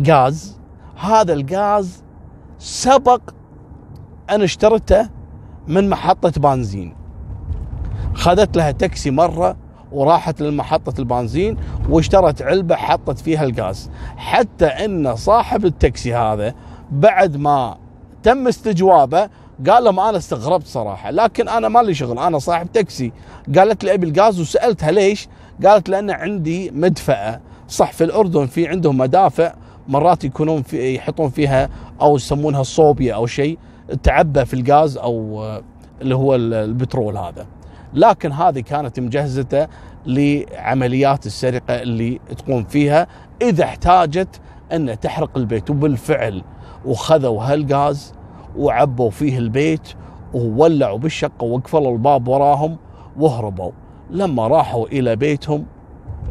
غاز. 0.08 0.60
هذا 0.96 1.34
الغاز 1.34 2.04
سبق 2.58 3.22
أنا 4.30 4.44
اشترته 4.44 5.10
من 5.68 5.90
محطة 5.90 6.42
بنزين. 6.42 6.96
خذت 8.14 8.58
لها 8.58 8.72
تاكسي 8.72 9.12
مرة 9.12 9.58
وراحت 9.92 10.42
لمحطة 10.42 11.00
البنزين 11.00 11.58
واشترت 11.90 12.42
علبة 12.42 12.76
حطت 12.76 13.20
فيها 13.20 13.44
الغاز. 13.44 13.92
حتى 14.18 14.66
إن 14.66 15.16
صاحب 15.16 15.66
التاكسي 15.66 16.16
هذا 16.16 16.54
بعد 16.92 17.38
ما 17.38 17.78
تم 18.24 18.48
استجوابه 18.48 19.30
قال 19.70 19.84
لهم 19.84 20.00
أنا 20.00 20.18
استغربت 20.18 20.68
صراحة 20.68 21.12
لكن 21.12 21.50
أنا 21.50 21.70
ما 21.70 21.80
لي 21.80 21.94
شغل 21.94 22.20
أنا 22.20 22.40
صاحب 22.40 22.72
تاكسي. 22.72 23.12
قالت 23.58 23.84
لي 23.84 23.94
أبي 23.94 24.10
الغاز 24.10 24.40
وسألتها 24.40 24.92
ليش؟ 24.92 25.28
قالت 25.66 25.90
لأن 25.90 26.12
عندي 26.12 26.72
مدفأة. 26.72 27.42
صح 27.70 27.92
في 27.92 28.04
الأردن 28.04 28.46
في 28.46 28.68
عندهم 28.68 28.98
مدافع 28.98 29.54
مرات 29.88 30.24
يكونون 30.24 30.62
في 30.62 30.96
يحطون 30.96 31.30
فيها 31.30 31.70
أو 32.02 32.16
يسمونها 32.16 32.64
صوبيا 32.64 33.16
أو 33.16 33.26
شيء 33.26 33.58
تعبى 34.04 34.46
في 34.46 34.54
الغاز 34.54 34.98
أو 34.98 35.44
اللي 36.02 36.16
هو 36.16 36.36
البترول 36.36 37.18
هذا. 37.18 37.46
لكن 37.94 38.32
هذه 38.32 38.60
كانت 38.60 39.00
مجهزته 39.00 39.68
لعمليات 40.06 41.26
السرقة 41.26 41.82
اللي 41.82 42.20
تقوم 42.38 42.64
فيها 42.64 43.08
إذا 43.42 43.64
احتاجت 43.64 44.42
ان 44.72 45.00
تحرق 45.00 45.38
البيت. 45.38 45.70
وبالفعل 45.70 46.44
وخذوا 46.86 47.44
هالغاز 47.44 48.14
وعبوا 48.58 49.10
فيه 49.10 49.38
البيت 49.38 49.94
وولعوا 50.34 50.98
بالشقة 50.98 51.44
وقفلوا 51.44 51.94
الباب 51.94 52.28
وراهم 52.28 52.78
وهربوا. 53.18 53.72
لما 54.10 54.48
راحوا 54.48 54.88
إلى 54.88 55.16
بيتهم 55.16 55.66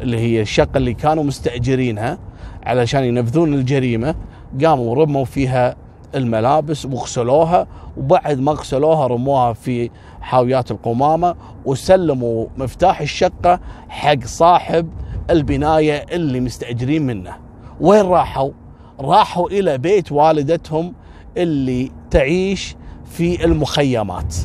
اللي 0.01 0.17
هي 0.19 0.41
الشقه 0.41 0.77
اللي 0.77 0.93
كانوا 0.93 1.23
مستأجرينها 1.23 2.17
علشان 2.63 3.03
ينفذون 3.03 3.53
الجريمة 3.53 4.15
قاموا 4.63 4.95
رموا 4.95 5.25
فيها 5.25 5.75
الملابس 6.15 6.85
وغسلوها 6.85 7.67
وبعد 7.97 8.39
ما 8.39 8.51
غسلوها 8.51 9.07
رموها 9.07 9.53
في 9.53 9.89
حاويات 10.21 10.71
القمامة 10.71 11.35
وسلموا 11.65 12.45
مفتاح 12.57 13.01
الشقة 13.01 13.59
حق 13.89 14.23
صاحب 14.25 14.89
البناية 15.29 16.05
اللي 16.11 16.39
مستأجرين 16.39 17.05
منه. 17.05 17.33
وين 17.81 18.05
راحوا؟ 18.05 18.51
راحوا 18.99 19.49
إلى 19.49 19.77
بيت 19.77 20.11
والدتهم 20.11 20.93
اللي 21.37 21.91
تعيش 22.11 22.75
في 23.05 23.45
المخيمات. 23.45 24.35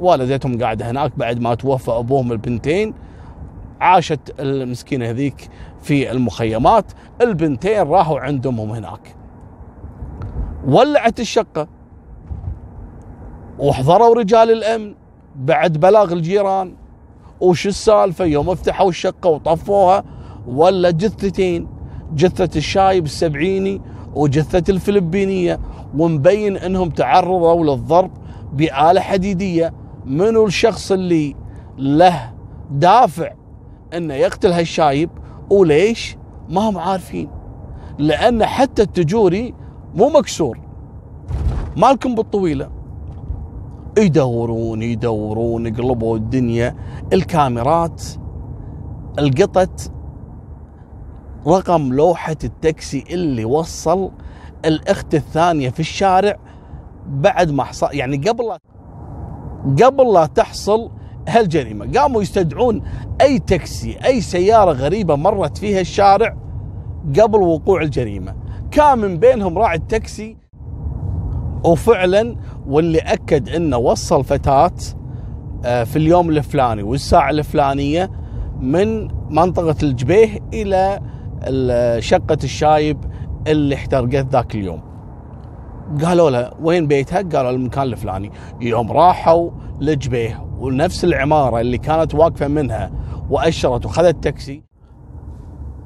والدتهم 0.00 0.62
قاعدة 0.62 0.90
هناك 0.90 1.12
بعد 1.16 1.40
ما 1.40 1.54
توفى 1.54 1.90
أبوهم 1.90 2.32
البنتين 2.32 2.94
عاشت 3.84 4.34
المسكينة 4.40 5.10
هذيك 5.10 5.50
في 5.82 6.12
المخيمات، 6.12 6.92
البنتين 7.20 7.82
راحوا 7.82 8.20
عند 8.20 8.46
امهم 8.46 8.70
هناك. 8.70 9.16
ولعت 10.66 11.20
الشقة. 11.20 11.68
وحضروا 13.58 14.14
رجال 14.14 14.50
الأمن 14.50 14.94
بعد 15.36 15.78
بلاغ 15.78 16.12
الجيران. 16.12 16.74
وش 17.40 17.66
السالفة؟ 17.66 18.24
يوم 18.24 18.50
افتحوا 18.50 18.88
الشقة 18.88 19.30
وطفوها 19.30 20.04
ولا 20.46 20.90
جثتين. 20.90 21.68
جثة 22.14 22.58
الشايب 22.58 23.04
السبعيني 23.04 23.82
وجثة 24.14 24.72
الفلبينية. 24.72 25.60
ومبين 25.98 26.56
أنهم 26.56 26.90
تعرضوا 26.90 27.64
للضرب 27.64 28.10
بآلة 28.52 29.00
حديدية. 29.00 29.74
منو 30.04 30.46
الشخص 30.46 30.92
اللي 30.92 31.36
له 31.78 32.34
دافع 32.70 33.32
انه 33.96 34.14
يقتل 34.14 34.52
هالشايب 34.52 35.10
وليش؟ 35.50 36.16
ما 36.48 36.60
هم 36.60 36.78
عارفين. 36.78 37.28
لأن 37.98 38.44
حتى 38.46 38.82
التجوري 38.82 39.54
مو 39.94 40.08
مكسور. 40.08 40.60
مالكم 41.76 42.14
بالطويلة. 42.14 42.70
يدورون 43.98 44.82
يدورون 44.82 45.66
يقلبوا 45.66 46.16
الدنيا. 46.16 46.76
الكاميرات 47.12 48.02
القطت 49.18 49.92
رقم 51.46 51.92
لوحة 51.92 52.36
التاكسي 52.44 53.04
اللي 53.10 53.44
وصل 53.44 54.10
الأخت 54.64 55.14
الثانية 55.14 55.70
في 55.70 55.80
الشارع 55.80 56.36
بعد 57.06 57.50
ما 57.50 57.64
حصل 57.64 57.88
يعني 57.92 58.16
قبل 58.16 58.58
قبل 59.82 60.12
لا 60.12 60.26
تحصل 60.26 60.90
هالجريمة. 61.28 62.00
قاموا 62.00 62.22
يستدعون 62.22 62.82
أي 63.20 63.38
تاكسي 63.38 63.96
أي 64.04 64.20
سيارة 64.20 64.72
غريبة 64.72 65.16
مرت 65.16 65.58
فيها 65.58 65.80
الشارع 65.80 66.36
قبل 67.20 67.38
وقوع 67.38 67.82
الجريمة. 67.82 68.34
كان 68.70 68.98
من 68.98 69.16
بينهم 69.16 69.58
راعي 69.58 69.76
التاكسي 69.76 70.36
وفعلا 71.64 72.36
واللي 72.66 72.98
أكد 72.98 73.48
إنه 73.48 73.76
وصل 73.76 74.24
فتاة 74.24 74.72
آه، 75.64 75.84
في 75.84 75.96
اليوم 75.96 76.30
الفلاني 76.30 76.82
والساعة 76.82 77.30
الفلانية 77.30 78.10
من 78.60 79.08
منطقة 79.30 79.76
الجبيه 79.82 80.38
إلى 80.52 81.00
شقة 82.00 82.38
الشايب 82.44 82.98
اللي 83.46 83.74
احترقت 83.74 84.26
ذاك 84.32 84.54
اليوم. 84.54 84.80
قالوا 86.04 86.30
له 86.30 86.52
وين 86.60 86.86
بيتها 86.86 87.22
قالوا 87.22 87.50
المكان 87.50 87.82
الفلاني. 87.82 88.30
يوم 88.60 88.92
راحوا 88.92 89.50
لجبيه 89.80 90.46
ونفس 90.58 91.04
العمارة 91.04 91.60
اللي 91.60 91.78
كانت 91.78 92.14
واقفة 92.14 92.48
منها 92.48 92.92
وأشرت 93.30 93.86
وخذت 93.86 94.24
تاكسي 94.24 94.62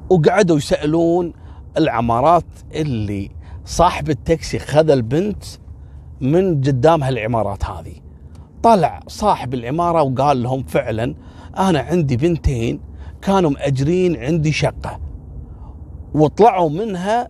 وقعدوا 0.09 0.57
يسألون 0.57 1.33
العمارات 1.77 2.45
اللي 2.75 3.31
صاحب 3.65 4.09
التاكسي 4.09 4.59
خذ 4.59 4.89
البنت 4.89 5.43
من 6.21 6.61
قدام 6.61 7.03
هالعمارات 7.03 7.65
هذه. 7.65 7.95
طلع 8.63 8.99
صاحب 9.07 9.53
العمارة 9.53 10.01
وقال 10.01 10.43
لهم 10.43 10.63
فعلا 10.63 11.15
أنا 11.57 11.79
عندي 11.79 12.17
بنتين 12.17 12.79
كانوا 13.21 13.49
مأجرين 13.49 14.17
عندي 14.17 14.51
شقة 14.51 14.99
وطلعوا 16.13 16.69
منها 16.69 17.29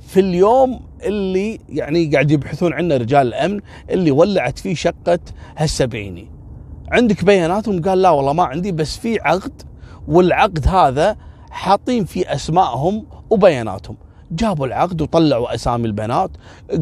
في 0.00 0.20
اليوم 0.20 0.80
اللي 1.04 1.60
يعني 1.68 2.06
قاعد 2.06 2.30
يبحثون 2.30 2.72
عنه 2.72 2.96
رجال 2.96 3.26
الأمن 3.26 3.60
اللي 3.90 4.10
ولعت 4.10 4.58
فيه 4.58 4.74
شقة 4.74 5.18
هالسبعيني. 5.56 6.30
عندك 6.92 7.24
بياناتهم 7.24 7.82
قال 7.82 8.02
لا 8.02 8.10
والله 8.10 8.32
ما 8.32 8.44
عندي 8.44 8.72
بس 8.72 8.96
في 8.96 9.20
عقد 9.20 9.62
والعقد 10.08 10.68
هذا 10.68 11.16
حاطين 11.50 12.04
فيه 12.04 12.34
أسمائهم 12.34 13.06
وبياناتهم. 13.30 13.96
جابوا 14.30 14.66
العقد 14.66 15.02
وطلعوا 15.02 15.54
أسامي 15.54 15.86
البنات 15.86 16.30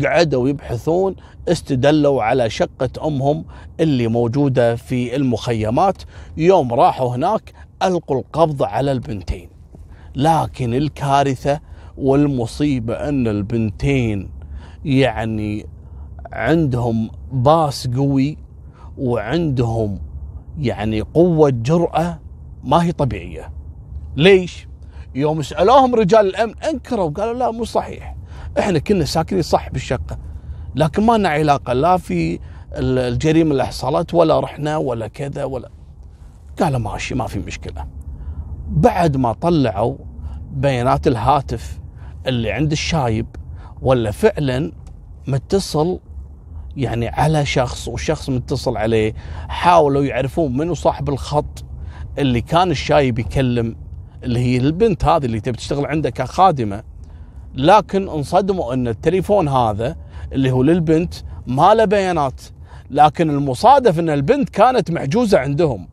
قعدوا 0.04 0.48
يبحثون 0.48 1.16
استدلوا 1.48 2.22
على 2.22 2.50
شقة 2.50 3.06
أمهم 3.06 3.44
اللي 3.80 4.06
موجودة 4.08 4.76
في 4.76 5.16
المخيمات. 5.16 6.02
يوم 6.36 6.74
راحوا 6.74 7.16
هناك 7.16 7.52
ألقوا 7.82 8.18
القبض 8.18 8.62
على 8.62 8.92
البنتين. 8.92 9.48
لكن 10.16 10.74
الكارثة 10.74 11.60
والمصيبة 11.96 12.94
أن 12.94 13.28
البنتين 13.28 14.30
يعني 14.84 15.66
عندهم 16.32 17.10
باس 17.32 17.88
قوي 17.88 18.38
وعندهم 18.98 19.98
يعني 20.58 21.00
قوة 21.00 21.50
جرأة 21.50 22.18
ما 22.64 22.82
هي 22.84 22.92
طبيعية. 22.92 23.50
ليش؟ 24.16 24.68
يوم 25.14 25.42
سألوهم 25.42 25.94
رجال 25.94 26.26
الأمن 26.26 26.54
أنكروا 26.58 27.10
قالوا 27.10 27.34
لا 27.34 27.50
مو 27.50 27.64
صحيح. 27.64 28.16
إحنا 28.58 28.78
كنا 28.78 29.04
ساكنين 29.04 29.42
صح 29.42 29.70
بالشقة 29.70 30.18
لكن 30.74 31.06
ما 31.06 31.18
لنا 31.18 31.28
علاقة 31.28 31.72
لا 31.72 31.96
في 31.96 32.38
الجريمة 32.72 33.50
اللي 33.50 33.66
حصلت 33.66 34.14
ولا 34.14 34.40
رحنا 34.40 34.76
ولا 34.76 35.08
كذا 35.08 35.44
ولا. 35.44 35.70
قالوا 36.60 36.78
ماشي 36.78 37.14
ما 37.14 37.26
في 37.26 37.38
مشكلة. 37.38 37.86
بعد 38.68 39.16
ما 39.16 39.32
طلعوا 39.32 39.96
بيانات 40.52 41.06
الهاتف 41.06 41.81
اللي 42.26 42.52
عند 42.52 42.72
الشايب 42.72 43.26
ولا 43.82 44.10
فعلا 44.10 44.72
متصل 45.26 45.98
يعني 46.76 47.08
على 47.08 47.46
شخص 47.46 47.88
وشخص 47.88 48.30
متصل 48.30 48.76
عليه 48.76 49.14
حاولوا 49.48 50.04
يعرفون 50.04 50.56
منو 50.56 50.74
صاحب 50.74 51.08
الخط 51.08 51.64
اللي 52.18 52.40
كان 52.40 52.70
الشايب 52.70 53.18
يكلم 53.18 53.76
اللي 54.24 54.40
هي 54.40 54.56
البنت 54.56 55.04
هذه 55.04 55.24
اللي 55.24 55.40
تبي 55.40 55.56
تشتغل 55.56 55.86
عنده 55.86 56.10
كخادمة. 56.10 56.82
لكن 57.54 58.08
انصدموا 58.08 58.74
إن 58.74 58.88
التليفون 58.88 59.48
هذا 59.48 59.96
اللي 60.32 60.50
هو 60.50 60.62
للبنت 60.62 61.14
ما 61.46 61.74
له 61.74 61.84
بيانات. 61.84 62.40
لكن 62.90 63.30
المصادف 63.30 63.98
إن 63.98 64.10
البنت 64.10 64.48
كانت 64.48 64.90
محجوزه 64.90 65.38
عندهم. 65.38 65.88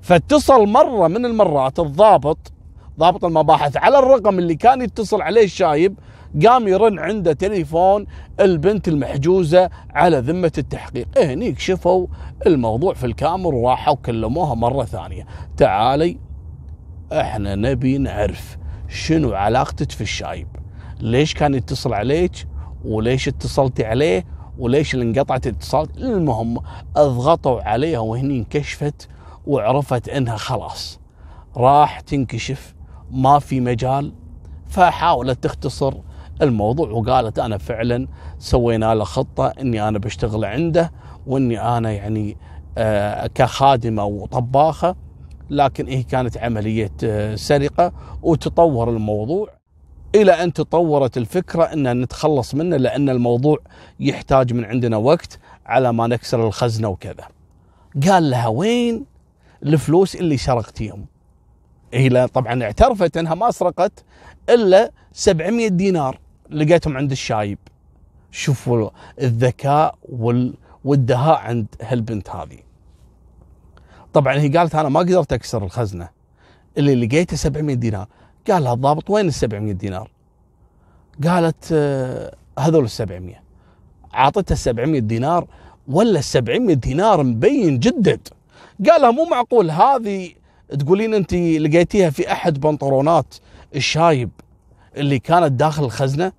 فاتصل 0.00 0.66
مرة 0.66 1.08
من 1.08 1.26
المرات 1.26 1.78
الضابط 1.78 2.52
ضابط 2.98 3.24
المباحث. 3.24 3.76
على 3.76 3.98
الرقم 3.98 4.38
اللي 4.38 4.54
كان 4.54 4.82
يتصل 4.82 5.22
عليه 5.22 5.44
الشايب 5.44 5.98
قام 6.46 6.68
يرن 6.68 6.98
عنده 6.98 7.32
تليفون 7.32 8.06
البنت 8.40 8.88
المحجوزة 8.88 9.70
على 9.90 10.18
ذمة 10.18 10.52
التحقيق. 10.58 11.08
إيه 11.16 11.34
هنيك 11.34 11.58
شفوا 11.58 12.06
الموضوع 12.46 12.94
في 12.94 13.06
الكاميرا 13.06 13.54
وراحوا 13.54 13.94
كلموها 13.94 14.54
مرة 14.54 14.84
ثانية. 14.84 15.26
تعالي 15.56 16.18
إحنا 17.12 17.54
نبي 17.54 17.98
نعرف 17.98 18.58
شنو 18.88 19.32
علاقتك 19.32 19.90
في 19.90 20.00
الشايب. 20.00 20.48
ليش 21.00 21.34
كان 21.34 21.54
يتصل 21.54 21.92
عليك؟ 21.92 22.32
وليش 22.84 23.28
اتصلتي 23.28 23.84
عليه؟ 23.84 24.24
وليش 24.58 24.94
اللي 24.94 25.04
انقطعت 25.04 25.46
الاتصال؟ 25.46 25.88
المهم 25.96 26.58
أضغطوا 26.96 27.62
عليها 27.62 27.98
وهني 27.98 28.38
انكشفت 28.38 29.08
وعرفت 29.46 30.08
إنها 30.08 30.36
خلاص. 30.36 31.00
راح 31.56 32.00
تنكشف 32.00 32.74
ما 33.12 33.38
في 33.38 33.60
مجال. 33.60 34.12
فحاولت 34.66 35.44
تختصر 35.44 35.94
الموضوع 36.42 36.90
وقالت 36.90 37.38
أنا 37.38 37.58
فعلا 37.58 38.08
سوينا 38.38 38.94
له 38.94 39.04
خطة 39.04 39.52
إني 39.60 39.88
أنا 39.88 39.98
بشتغل 39.98 40.44
عنده 40.44 40.92
وإني 41.26 41.60
أنا 41.60 41.92
يعني 41.92 42.36
آه 42.78 43.26
كخادمة 43.26 44.04
وطباخة. 44.04 44.96
لكن 45.50 45.88
هي 45.88 46.02
كانت 46.02 46.38
عملية 46.38 46.92
آه، 47.04 47.34
سرقة 47.34 47.92
وتطور 48.22 48.90
الموضوع. 48.90 49.48
إلى 50.14 50.32
أن 50.32 50.52
تطورت 50.52 51.16
الفكرة 51.16 51.64
أن 51.64 52.00
نتخلص 52.00 52.54
منه 52.54 52.76
لأن 52.76 53.08
الموضوع 53.08 53.58
يحتاج 54.00 54.52
من 54.52 54.64
عندنا 54.64 54.96
وقت 54.96 55.38
على 55.66 55.92
ما 55.92 56.06
نكسر 56.06 56.46
الخزنة 56.46 56.88
وكذا. 56.88 57.28
قال 58.08 58.30
لها 58.30 58.48
وين 58.48 59.04
الفلوس 59.62 60.16
اللي 60.16 60.36
سرقتيهم 60.36 61.06
هي 61.92 62.26
طبعا 62.26 62.62
اعترفت 62.62 63.16
أنها 63.16 63.34
ما 63.34 63.50
سرقت 63.50 64.04
إلا 64.48 64.90
700 65.12 65.68
دينار 65.68 66.18
لقيتهم 66.50 66.96
عند 66.96 67.10
الشايب. 67.10 67.58
شوفوا 68.30 68.90
الذكاء 69.20 69.94
والدهاء 70.84 71.38
عند 71.38 71.66
هالبنت 71.82 72.30
هذه. 72.30 72.58
طبعا 74.12 74.34
هي 74.38 74.48
قالت 74.48 74.74
أنا 74.74 74.88
ما 74.88 75.00
قدرت 75.00 75.32
أكسر 75.32 75.64
الخزنة. 75.64 76.08
اللي 76.78 77.06
لقيته 77.06 77.36
700 77.36 77.74
دينار. 77.76 78.08
قال 78.50 78.64
لها 78.64 78.72
الضابط 78.72 79.10
وين 79.10 79.26
ال 79.26 79.34
700 79.34 79.72
دينار؟ 79.72 80.10
قالت 81.24 81.68
آه، 81.72 82.34
هذول 82.58 82.84
ال 82.84 82.90
700 82.90 83.42
اعطتها 84.14 84.54
700 84.54 85.00
دينار 85.00 85.46
ولا 85.88 86.18
ال 86.18 86.24
700 86.24 86.74
دينار 86.74 87.22
مبين 87.22 87.78
جدد. 87.78 88.28
قال 88.90 89.02
لها 89.02 89.10
مو 89.10 89.24
معقول 89.24 89.70
هذه 89.70 90.32
تقولين 90.78 91.14
أنت 91.14 91.34
لقيتيها 91.34 92.10
في 92.10 92.32
أحد 92.32 92.60
بنطلونات 92.60 93.34
الشايب 93.76 94.30
اللي 94.96 95.18
كانت 95.18 95.52
داخل 95.52 95.84
الخزنة؟ 95.84 96.32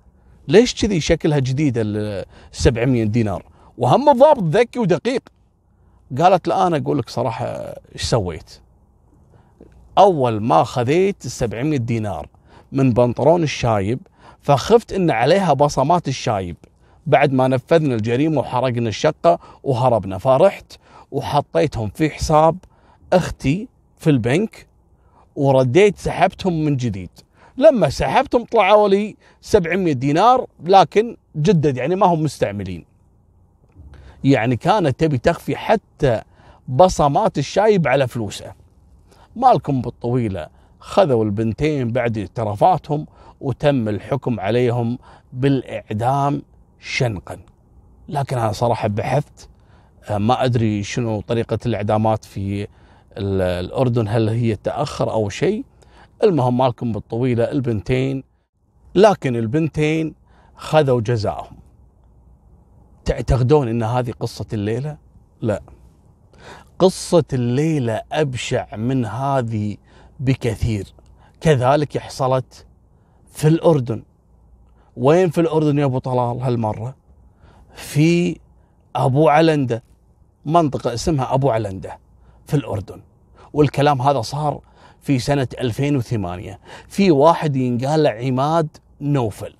ليش 0.48 0.74
كذي 0.74 1.00
شكلها 1.00 1.38
جديده 1.38 1.82
ال 1.84 2.24
700 2.52 3.04
دينار؟ 3.04 3.44
وهم 3.78 4.08
الضابط 4.08 4.42
ذكي 4.42 4.78
ودقيق. 4.78 5.22
قالت 6.18 6.48
لا 6.48 6.66
أنا 6.66 6.76
أقول 6.76 6.98
لك 6.98 7.08
صراحة 7.08 7.46
إيش 7.94 8.02
سويت؟ 8.02 8.60
أول 9.98 10.40
ما 10.40 10.64
خذيت 10.64 11.24
ال 11.24 11.30
700 11.30 11.78
دينار 11.78 12.28
من 12.72 12.92
بنطلون 12.92 13.42
الشايب 13.42 14.00
فخفت 14.40 14.92
إن 14.92 15.10
عليها 15.10 15.52
بصمات 15.52 16.08
الشايب. 16.08 16.56
بعد 17.06 17.32
ما 17.32 17.48
نفذنا 17.48 17.94
الجريمة 17.94 18.40
وحرقنا 18.40 18.88
الشقة 18.88 19.38
وهربنا 19.62 20.18
فرحت 20.18 20.72
وحطيتهم 21.10 21.88
في 21.88 22.10
حساب 22.10 22.56
أختي 23.12 23.68
في 24.04 24.10
البنك 24.10 24.66
ورديت 25.36 25.98
سحبتهم 25.98 26.64
من 26.64 26.76
جديد. 26.76 27.10
لما 27.56 27.88
سحبتهم 27.88 28.44
طلعوا 28.44 28.88
لي 28.88 29.16
700 29.40 29.92
دينار 29.92 30.46
لكن 30.64 31.16
جدد 31.36 31.76
يعني 31.76 31.96
ما 31.96 32.06
هم 32.06 32.22
مستعملين. 32.22 32.84
يعني 34.24 34.56
كانت 34.56 35.00
تبي 35.00 35.18
تخفي 35.18 35.56
حتى 35.56 36.22
بصمات 36.68 37.38
الشايب 37.38 37.88
على 37.88 38.08
فلوسه. 38.08 38.52
مالكم 39.36 39.82
بالطويلة 39.82 40.46
خذوا 40.80 41.24
البنتين 41.24 41.92
بعد 41.92 42.18
اعترافاتهم 42.18 43.06
وتم 43.40 43.88
الحكم 43.88 44.40
عليهم 44.40 44.98
بالإعدام 45.32 46.42
شنقا. 46.80 47.38
لكن 48.08 48.38
أنا 48.38 48.52
صراحة 48.52 48.88
بحثت 48.88 49.48
آه، 50.10 50.18
ما 50.18 50.44
أدري 50.44 50.82
شنو 50.82 51.20
طريقة 51.20 51.58
الإعدامات 51.66 52.24
في 52.24 52.66
الأردن 53.18 54.08
هل 54.08 54.28
هي 54.28 54.56
تأخر 54.56 55.12
أو 55.12 55.28
شيء 55.28 55.64
المهم 56.24 56.58
مالكم 56.58 56.92
بالطويلة 56.92 57.44
البنتين 57.44 58.24
لكن 58.94 59.36
البنتين 59.36 60.14
خذوا 60.56 61.00
جزاءهم 61.00 61.56
تعتقدون 63.04 63.68
إن 63.68 63.82
هذه 63.82 64.12
قصة 64.20 64.46
الليلة؟ 64.52 64.96
لا. 65.40 65.62
قصة 66.78 67.24
الليلة 67.32 68.02
أبشع 68.12 68.76
من 68.76 69.06
هذه 69.06 69.76
بكثير. 70.20 70.86
كذلك 71.40 71.98
حصلت 71.98 72.66
في 73.30 73.48
الأردن. 73.48 74.02
وين 74.96 75.30
في 75.30 75.40
الأردن 75.40 75.78
يا 75.78 75.84
أبو 75.84 75.98
طلال 75.98 76.42
هالمرة؟ 76.42 76.96
في 77.74 78.40
أبو 78.96 79.28
علندة 79.28 79.82
منطقة 80.44 80.94
اسمها 80.94 81.34
أبو 81.34 81.50
علندة 81.50 81.98
في 82.46 82.54
الأردن. 82.54 83.00
والكلام 83.52 84.02
هذا 84.02 84.20
صار 84.20 84.60
في 85.00 85.18
سنة 85.18 85.48
2008 85.60 86.58
في 86.88 87.10
واحد 87.10 87.56
ينقال 87.56 88.02
له 88.02 88.10
عماد 88.10 88.68
نوفل. 89.00 89.54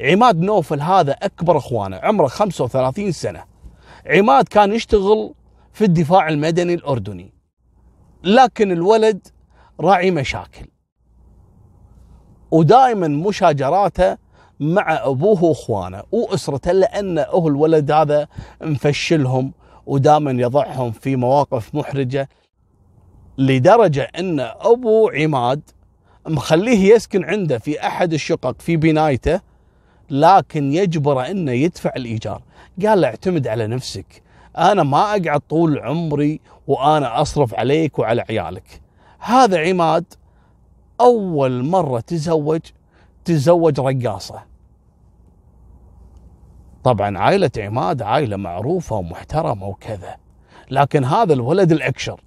عماد 0.00 0.40
نوفل 0.40 0.80
هذا 0.80 1.12
أكبر 1.12 1.56
إخوانه 1.56 1.96
عمره 1.96 2.26
35 2.26 3.12
سنة. 3.12 3.44
عماد 4.06 4.48
كان 4.48 4.72
يشتغل 4.72 5.34
في 5.72 5.84
الدفاع 5.84 6.28
المدني 6.28 6.74
الأردني. 6.74 7.32
لكن 8.24 8.72
الولد 8.72 9.28
راعي 9.80 10.10
مشاكل. 10.10 10.66
ودائما 12.50 13.08
مشاجراته 13.08 14.16
مع 14.60 15.06
أبوه 15.06 15.44
وإخوانه 15.44 16.02
وأسرته 16.12 16.72
لأن 16.72 17.18
هو 17.18 17.48
الولد 17.48 17.90
هذا 17.90 18.28
مفشلهم 18.62 19.52
ودائما 19.88 20.30
يضعهم 20.30 20.92
في 20.92 21.16
مواقف 21.16 21.74
محرجة 21.74 22.28
لدرجة 23.38 24.02
أن 24.02 24.40
أبو 24.40 25.08
عماد 25.08 25.60
مخليه 26.26 26.94
يسكن 26.94 27.24
عنده 27.24 27.58
في 27.58 27.86
أحد 27.86 28.12
الشقق 28.12 28.60
في 28.60 28.76
بنايته 28.76 29.40
لكن 30.10 30.72
يجبره 30.72 31.30
أنه 31.30 31.52
يدفع 31.52 31.92
الإيجار. 31.96 32.42
قال 32.86 33.00
له 33.00 33.08
اعتمد 33.08 33.48
على 33.48 33.66
نفسك. 33.66 34.22
أنا 34.58 34.82
ما 34.82 34.98
أقعد 34.98 35.40
طول 35.40 35.78
عمري 35.78 36.40
وأنا 36.66 37.22
أصرف 37.22 37.54
عليك 37.54 37.98
وعلى 37.98 38.24
عيالك. 38.30 38.80
هذا 39.18 39.68
عماد 39.68 40.04
أول 41.00 41.64
مرة 41.64 42.00
تزوج 42.00 42.60
تزوج 43.24 43.80
رقاصة. 43.80 44.42
طبعا 46.84 47.18
عائلة 47.18 47.50
عماد 47.58 48.02
عائلة 48.02 48.36
معروفة 48.36 48.96
ومحترمة 48.96 49.66
وكذا 49.66 50.16
لكن 50.70 51.04
هذا 51.04 51.32
الولد 51.32 51.72
الأكشر 51.72 52.20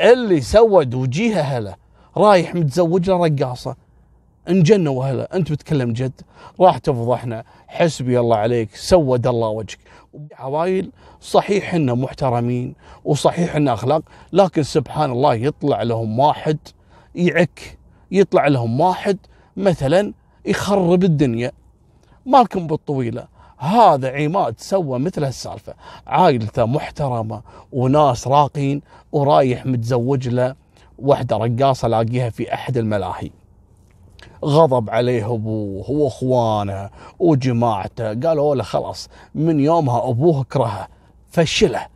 اللي 0.00 0.40
سود 0.40 0.94
وجيه 0.94 1.40
اهله 1.40 1.74
رايح 2.16 2.54
متزوج 2.54 3.10
له 3.10 3.26
رقاصة. 3.26 3.76
انجنوا 4.48 5.04
اهله 5.04 5.22
أنت 5.22 5.52
بتكلم 5.52 5.92
جد؟ 5.92 6.20
راح 6.60 6.78
تفضحنا 6.78 7.44
حسبي 7.68 8.20
الله 8.20 8.36
عليك 8.36 8.76
سود 8.76 9.26
الله 9.26 9.48
وجهك. 9.48 9.78
عوائل 10.32 10.90
صحيح 11.20 11.74
ان 11.74 11.98
محترمين 11.98 12.74
وصحيح 13.04 13.56
ان 13.56 13.68
أخلاق 13.68 14.02
لكن 14.32 14.62
سبحان 14.62 15.10
الله 15.10 15.34
يطلع 15.34 15.82
لهم 15.82 16.18
واحد 16.18 16.58
يعك 17.14 17.78
يطلع 18.10 18.46
لهم 18.46 18.80
واحد 18.80 19.18
مثلا 19.56 20.12
يخرب 20.46 21.04
الدنيا. 21.04 21.52
مالكم 22.26 22.66
بالطويلة. 22.66 23.33
هذا 23.58 24.12
عماد 24.22 24.54
سوى 24.58 24.98
مثل 24.98 25.24
هالسالفة. 25.24 25.74
عائلته 26.06 26.66
محترمة 26.66 27.42
وناس 27.72 28.28
راقين 28.28 28.82
ورايح 29.12 29.66
متزوج 29.66 30.28
له 30.28 30.54
وحدة 30.98 31.36
رقاصة 31.36 31.88
لاقيها 31.88 32.30
في 32.30 32.54
أحد 32.54 32.76
الملاهي. 32.76 33.30
غضب 34.44 34.90
عليه 34.90 35.34
أبوه 35.34 35.90
واخوانه 35.90 36.90
وجماعته. 37.18 38.20
قالوا 38.20 38.54
له 38.54 38.62
خلاص 38.62 39.08
من 39.34 39.60
يومها 39.60 40.08
أبوه 40.10 40.44
كرهه 40.44 40.88
فشله. 41.30 41.86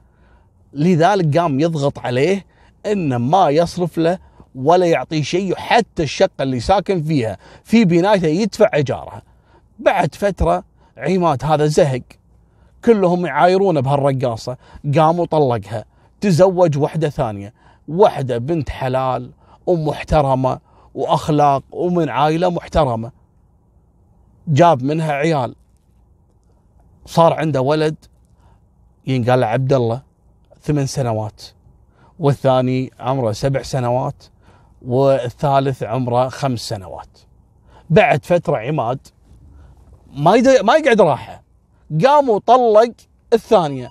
لذلك 0.73 1.38
قام 1.38 1.61
يضغط 1.61 1.99
عليه 1.99 2.47
إنه 2.87 3.18
ما 3.18 3.51
يصرف 3.51 3.99
له 3.99 4.18
ولا 4.55 4.87
يعطيه 4.87 5.23
شيء 5.23 5.55
حتى 5.55 6.03
الشقة 6.03 6.42
اللي 6.42 6.61
ساكن 6.61 7.03
فيها. 7.03 7.38
في 7.64 7.85
بنايته 7.85 8.27
يدفع 8.27 8.71
ايجارها 8.75 9.23
بعد 9.79 10.14
فترة 10.14 10.67
عماد 10.98 11.44
هذا 11.44 11.66
زهق. 11.66 12.02
كلهم 12.84 13.26
يعايرونه 13.26 13.80
بهالرقاصة. 13.80 14.56
قام 14.96 15.20
وطلقها 15.20 15.84
تزوج 16.20 16.78
وحدة 16.78 17.08
ثانية. 17.08 17.54
وحدة 17.88 18.38
بنت 18.38 18.70
حلال 18.70 19.30
ومحترمة 19.66 20.58
وأخلاق 20.94 21.62
ومن 21.72 22.08
عائلة 22.08 22.50
محترمة. 22.50 23.11
جاب 24.48 24.82
منها 24.82 25.12
عيال. 25.12 25.54
صار 27.06 27.32
عنده 27.32 27.61
ولد 27.61 27.96
ينقال 29.06 29.44
عبد 29.44 29.72
الله 29.72 30.02
ثمان 30.61 30.87
سنوات. 30.87 31.42
والثاني 32.18 32.90
عمره 33.00 33.32
سبع 33.32 33.62
سنوات 33.62 34.24
والثالث 34.82 35.82
عمره 35.82 36.28
خمس 36.28 36.61
سنوات. 36.61 37.18
بعد 37.90 38.24
فترة 38.24 38.56
عماد 38.56 38.98
ما 40.12 40.62
ما 40.62 40.75
يقعد 40.77 41.01
راحة. 41.01 41.42
قام 42.05 42.29
وطلق 42.29 42.92
الثانية. 43.33 43.90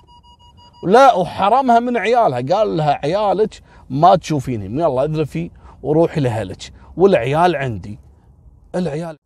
لا 0.84 1.14
وحرمها 1.14 1.80
من 1.80 1.96
عيالها. 1.96 2.56
قال 2.56 2.76
لها 2.76 3.00
عيالك 3.04 3.62
ما 3.90 4.16
تشوفيني. 4.16 4.64
يلا 4.64 5.04
اذرفي 5.04 5.50
وروحي 5.82 6.20
لأهلك. 6.20 6.72
والعيال 6.96 7.56
عندي. 7.56 7.98
العيال 8.74 9.16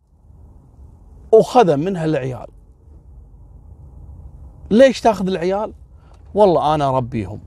وخذ 1.31 1.77
منها 1.77 2.05
العيال. 2.05 2.47
ليش 4.71 5.01
تاخذ 5.01 5.27
العيال؟ 5.27 5.73
والله 6.33 6.75
أنا 6.75 6.89
اربيهم 6.89 7.39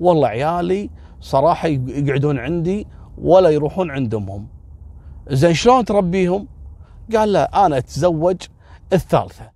والله 0.00 0.28
عيالي 0.28 0.90
صراحة 1.20 1.68
يقعدون 1.68 2.38
عندي 2.38 2.86
ولا 3.18 3.50
يروحون 3.50 3.90
عند 3.90 4.14
امهم 4.14 4.48
زين 5.28 5.54
شلون 5.54 5.84
تربيهم؟ 5.84 6.48
قال 7.16 7.32
لا 7.32 7.66
أنا 7.66 7.78
أتزوج 7.78 8.36
الثالثة. 8.92 9.50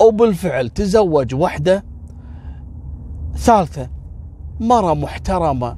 وبالفعل 0.00 0.68
تزوج 0.68 1.34
وحدة. 1.34 1.84
ثالثة 3.34 3.90
مرة 4.60 4.94
محترمة 4.94 5.76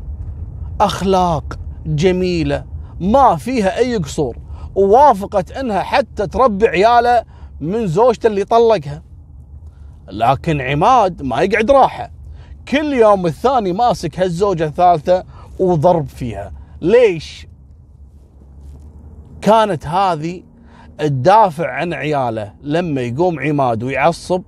أخلاق 0.81 1.59
جميلة 1.87 2.65
ما 3.01 3.37
فيها 3.37 3.79
أي 3.79 3.97
قصور 3.97 4.39
ووافقت 4.75 5.53
إنها 5.53 5.83
حتى 5.83 6.27
تربي 6.27 6.69
عياله 6.69 7.25
من 7.61 7.87
زوجته 7.87 8.27
اللي 8.27 8.45
طلقها. 8.45 9.03
لكن 10.09 10.61
عماد 10.61 11.23
ما 11.23 11.41
يقعد 11.41 11.71
راحة. 11.71 12.11
كل 12.69 12.93
يوم 12.93 13.27
الثاني 13.27 13.73
ماسك 13.73 14.21
هالزوجة 14.21 14.65
الثالثة 14.65 15.25
وضرب 15.59 16.07
فيها. 16.07 16.53
ليش؟ 16.81 17.47
كانت 19.41 19.87
هذه 19.87 20.43
الدافع 21.01 21.71
عن 21.71 21.93
عياله 21.93 22.53
لما 22.63 23.01
يقوم 23.01 23.41
عماد 23.41 23.83
ويعصب 23.83 24.43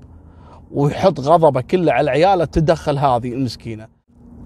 ويحط 0.71 1.21
غضبه 1.21 1.61
كله 1.61 1.93
على 1.93 2.11
عياله 2.11 2.45
تدخل 2.45 2.99
هذه 2.99 3.33
المسكينة. 3.33 3.89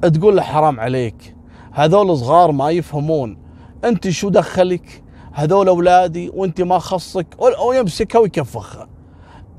تقول 0.02 0.36
له 0.36 0.42
حرام 0.42 0.80
عليك 0.80 1.36
هذول 1.72 2.18
صغار 2.18 2.52
ما 2.52 2.70
يفهمون. 2.70 3.38
انت 3.84 4.08
شو 4.08 4.28
دخلك؟ 4.28 5.02
هذول 5.32 5.68
اولادي 5.68 6.30
وانت 6.34 6.60
ما 6.60 6.78
خصك. 6.78 7.26
ويمسكها 7.68 8.18
ويكفخها. 8.18 8.88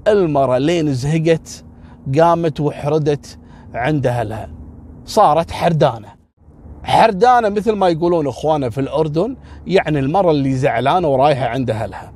المرة 0.08 0.58
لين 0.58 0.94
زهقت 0.94 1.66
قامت 2.20 2.60
وحردت 2.60 3.40
عند 3.74 4.08
أهلها. 4.08 4.50
صارت 5.06 5.52
حردانة. 5.52 6.08
حردانة 6.84 7.50
مثل 7.50 7.72
ما 7.72 7.90
يقولون 7.90 8.28
اخواننا 8.28 8.70
في 8.70 8.82
الأردن 8.82 9.36
يعني 9.68 10.00
المرة 10.00 10.32
اللي 10.32 10.54
زعلانة 10.54 11.08
ورايحة 11.08 11.46
عند 11.46 11.70
أهلها. 11.70 12.14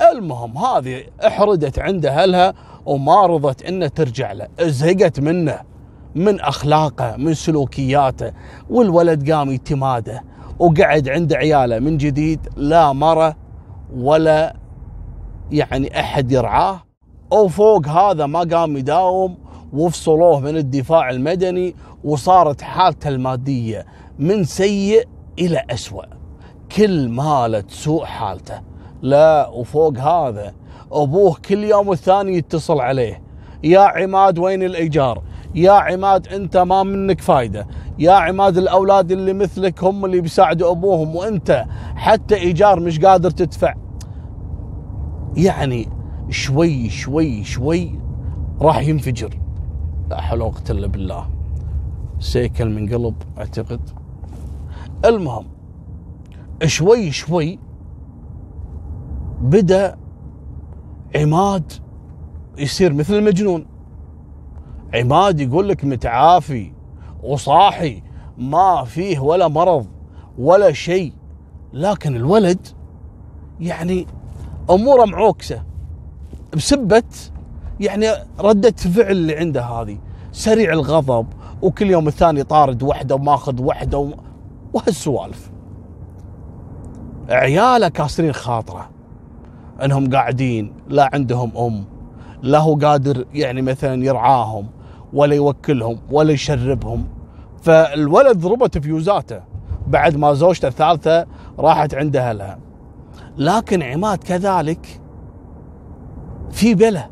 المهم 0.00 0.58
هذه 0.58 1.04
احردت 1.26 1.78
عند 1.78 2.06
أهلها 2.06 2.54
وما 2.86 3.26
رضت 3.26 3.62
انه 3.62 3.88
ترجع 3.88 4.32
له. 4.32 4.48
زهقت 4.60 5.20
منه 5.20 5.60
من 6.14 6.40
أخلاقه 6.40 7.16
من 7.16 7.34
سلوكياته. 7.34 8.32
والولد 8.70 9.30
قام 9.30 9.50
يتماده 9.50 10.24
وقعد 10.58 11.08
عند 11.08 11.32
عياله. 11.32 11.78
من 11.78 11.96
جديد 11.96 12.48
لا 12.56 12.92
مره 12.92 13.36
ولا 13.96 14.56
يعني 15.50 16.00
أحد 16.00 16.32
يرعاه. 16.32 16.82
وفوق 17.32 17.86
هذا 17.86 18.26
ما 18.26 18.40
قام 18.40 18.76
يداوم 18.76 19.38
وفصلوه 19.72 20.40
من 20.40 20.56
الدفاع 20.56 21.10
المدني 21.10 21.74
وصارت 22.04 22.62
حالته 22.62 23.08
المادية 23.08 23.86
من 24.18 24.44
سيء 24.44 25.08
إلى 25.38 25.64
اسوء 25.70 26.04
كل 26.76 27.08
ماله 27.08 27.60
تسوء 27.60 28.04
حالته. 28.04 28.60
لا 29.02 29.48
وفوق 29.48 29.98
هذا 29.98 30.54
أبوه 30.92 31.36
كل 31.48 31.64
يوم 31.64 31.88
والثاني 31.88 32.36
يتصل 32.36 32.80
عليه. 32.80 33.22
يا 33.64 33.80
عماد 33.80 34.38
وين 34.38 34.62
الإيجار؟ 34.62 35.22
يا 35.54 35.72
عماد 35.72 36.28
أنت 36.28 36.56
ما 36.56 36.82
منك 36.82 37.20
فايدة. 37.20 37.66
يا 37.98 38.12
عماد 38.12 38.56
الأولاد 38.56 39.12
اللي 39.12 39.32
مثلك 39.32 39.84
هم 39.84 40.04
اللي 40.04 40.20
بيساعدوا 40.20 40.70
أبوهم 40.70 41.16
وأنت 41.16 41.64
حتى 41.96 42.34
إيجار 42.34 42.80
مش 42.80 43.00
قادر 43.00 43.30
تدفع. 43.30 43.74
يعني 45.36 45.88
شوي 46.30 46.90
شوي 46.90 47.44
شوي 47.44 48.00
راح 48.60 48.78
ينفجر. 48.78 49.40
لا 50.10 50.20
حول 50.20 50.42
ولا 50.42 50.50
قوة 50.50 50.62
إلا 50.70 50.86
بالله. 50.86 51.28
سيكل 52.20 52.70
من 52.70 52.88
قلب 52.94 53.14
أعتقد. 53.38 53.80
المهم 55.04 55.46
شوي 56.66 57.10
شوي 57.10 57.58
بدا 59.40 59.96
عماد 61.16 61.72
يصير 62.58 62.92
مثل 62.92 63.14
المجنون. 63.14 63.66
عماد 64.94 65.40
يقول 65.40 65.68
لك 65.68 65.84
متعافي 65.84 66.72
وصاحي 67.22 68.02
ما 68.38 68.84
فيه 68.84 69.18
ولا 69.18 69.48
مرض 69.48 69.86
ولا 70.38 70.72
شيء 70.72 71.12
لكن 71.72 72.16
الولد 72.16 72.66
يعني 73.60 74.06
أموره 74.70 75.04
معوكسة 75.04 75.62
بسبه 76.56 77.02
يعني 77.80 78.06
ردة 78.40 78.74
الفعل 78.84 79.10
اللي 79.10 79.36
عنده 79.36 79.62
هذه. 79.62 79.98
سريع 80.32 80.72
الغضب 80.72 81.26
وكل 81.62 81.90
يوم 81.90 82.08
الثاني 82.08 82.42
طارد 82.42 82.82
وحده 82.82 83.14
وماخذ 83.14 83.62
وحده. 83.62 84.10
وهالسوالف. 84.72 85.50
عياله 87.28 87.88
كاسرين 87.88 88.32
خاطره. 88.32 88.97
انهم 89.84 90.10
قاعدين 90.10 90.72
لا 90.88 91.10
عندهم 91.12 91.56
ام 91.56 91.84
لا 92.42 92.58
هو 92.58 92.74
قادر 92.74 93.24
يعني 93.34 93.62
مثلا 93.62 94.04
يرعاهم 94.04 94.66
ولا 95.12 95.34
يوكلهم 95.34 95.98
ولا 96.10 96.32
يشربهم. 96.32 97.04
فالولد 97.62 98.38
ضربت 98.38 98.78
فيوزاته 98.78 99.40
بعد 99.86 100.16
ما 100.16 100.34
زوجته 100.34 100.68
الثالثة 100.68 101.26
راحت 101.58 101.94
عند 101.94 102.16
أهلها. 102.16 102.58
لكن 103.38 103.82
عماد 103.82 104.18
كذلك 104.18 105.00
في 106.50 106.74
بلة. 106.74 107.08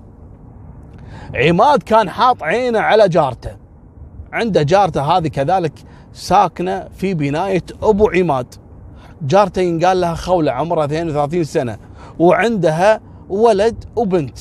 عماد 1.34 1.82
كان 1.82 2.10
حاط 2.10 2.42
عينه 2.42 2.78
على 2.78 3.08
جارته. 3.08 3.56
عنده 4.32 4.62
جارته 4.62 5.02
هذه 5.02 5.28
كذلك 5.28 5.72
ساكنة 6.12 6.88
في 6.96 7.14
بناية 7.14 7.64
أبو 7.82 8.08
عماد. 8.08 8.54
جارته 9.22 9.62
ينقال 9.62 10.00
لها 10.00 10.14
خولة 10.14 10.52
عمرها 10.52 10.84
32 10.84 11.44
سنة. 11.44 11.78
وعندها 12.18 13.00
ولد 13.28 13.84
وبنت. 13.96 14.38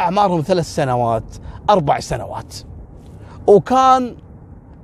أعمارهم 0.00 0.40
ثلاث 0.40 0.74
سنوات 0.74 1.24
أربع 1.70 2.00
سنوات. 2.00 2.54
وكان 3.46 4.16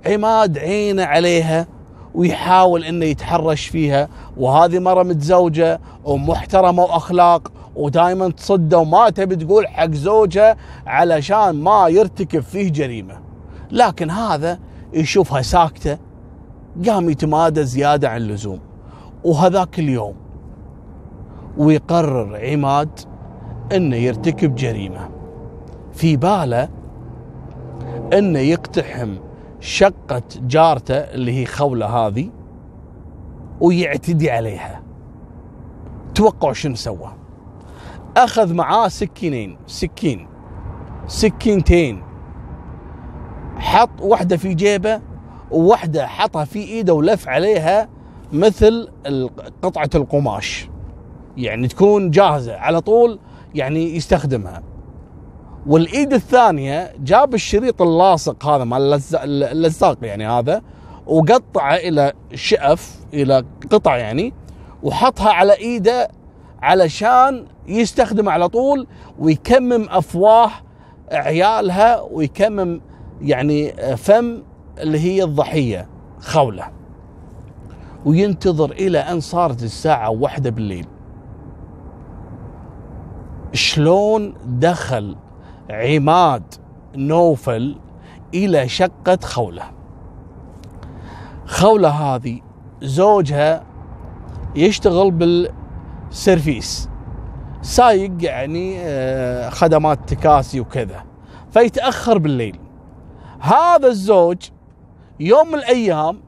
عماد 0.06 0.58
عينه 0.58 1.04
عليها 1.04 1.66
ويحاول 2.14 2.84
إنه 2.84 3.04
يتحرش 3.04 3.66
فيها 3.66 4.08
وهذه 4.36 4.78
مرة 4.78 5.02
متزوجة 5.02 5.80
ومحترمة 6.04 6.82
وأخلاق 6.82 7.52
ودائما 7.76 8.30
تصده 8.30 8.78
وما 8.78 9.10
تبي 9.10 9.36
تقول 9.36 9.68
حق 9.68 9.90
زوجها 9.90 10.56
علشان 10.86 11.50
ما 11.50 11.88
يرتكب 11.88 12.40
فيه 12.40 12.72
جريمة. 12.72 13.20
لكن 13.70 14.10
هذا 14.10 14.58
يشوفها 14.92 15.42
ساكتة 15.42 15.98
قام 16.86 17.10
يتمادى 17.10 17.64
زيادة 17.64 18.08
عن 18.08 18.16
اللزوم. 18.16 18.60
وهذاك 19.24 19.78
اليوم 19.78 20.23
ويقرر 21.58 22.50
عماد 22.50 23.00
إنه 23.72 23.96
يرتكب 23.96 24.54
جريمة. 24.54 25.10
في 25.92 26.16
باله 26.16 26.68
إنه 28.12 28.38
يقتحم 28.38 29.14
شقة 29.60 30.22
جارته 30.40 30.94
اللي 30.94 31.40
هي 31.40 31.46
خولة 31.46 31.86
هذه 31.86 32.30
ويعتدي 33.60 34.30
عليها. 34.30 34.82
توقعوا 36.14 36.52
شنو 36.52 36.74
سوى؟ 36.74 37.12
أخذ 38.16 38.54
معاه 38.54 38.88
سكينين 38.88 39.58
سكين 39.66 40.28
سكينتين. 41.06 42.02
حط 43.58 44.00
واحدة 44.00 44.36
في 44.36 44.54
جيبه 44.54 45.00
وواحدة 45.50 46.06
حطها 46.06 46.44
في 46.44 46.58
إيده 46.58 46.94
ولف 46.94 47.28
عليها 47.28 47.88
مثل 48.32 48.88
قطعة 49.62 49.90
القماش. 49.94 50.68
يعني 51.36 51.68
تكون 51.68 52.10
جاهزة 52.10 52.56
على 52.56 52.80
طول 52.80 53.18
يعني 53.54 53.96
يستخدمها. 53.96 54.62
والإيد 55.66 56.12
الثانية 56.12 56.92
جاب 56.98 57.34
الشريط 57.34 57.82
اللاصق 57.82 58.46
هذا 58.46 58.64
مال 58.64 59.00
اللزاق 59.22 59.98
يعني 60.02 60.26
هذا 60.26 60.62
وقطعه 61.06 61.74
إلى 61.74 62.12
شئف 62.34 62.98
إلى 63.14 63.44
قطع 63.70 63.96
يعني 63.96 64.32
وحطها 64.82 65.32
على 65.32 65.52
إيده 65.52 66.08
علشان 66.62 67.46
يستخدم 67.66 68.28
على 68.28 68.48
طول 68.48 68.86
ويكمم 69.18 69.86
أفواه 69.90 70.50
عيالها 71.12 72.00
ويكمم 72.00 72.80
يعني 73.20 73.72
فم 73.96 74.42
اللي 74.78 74.98
هي 74.98 75.22
الضحية 75.24 75.88
خولة. 76.20 76.64
وينتظر 78.04 78.70
إلى 78.70 78.98
أن 78.98 79.20
صارت 79.20 79.62
الساعة 79.62 80.10
واحدة 80.10 80.50
بالليل. 80.50 80.86
شلون 83.54 84.34
دخل 84.46 85.16
عماد 85.70 86.54
نوفل 86.96 87.76
إلى 88.34 88.68
شقة 88.68 89.18
خولة؟ 89.22 89.62
خولة 91.46 91.88
هذه 91.88 92.40
زوجها 92.82 93.62
يشتغل 94.56 95.10
بالسيرفيس 95.10 96.88
سايق 97.62 98.12
يعني 98.20 98.76
آه، 98.80 99.50
خدمات 99.50 99.98
تكاسي 100.06 100.60
وكذا 100.60 101.04
فيتأخر 101.50 102.18
بالليل. 102.18 102.58
هذا 103.40 103.88
الزوج 103.88 104.38
يوم 105.20 105.48
من 105.48 105.54
الأيام 105.54 106.20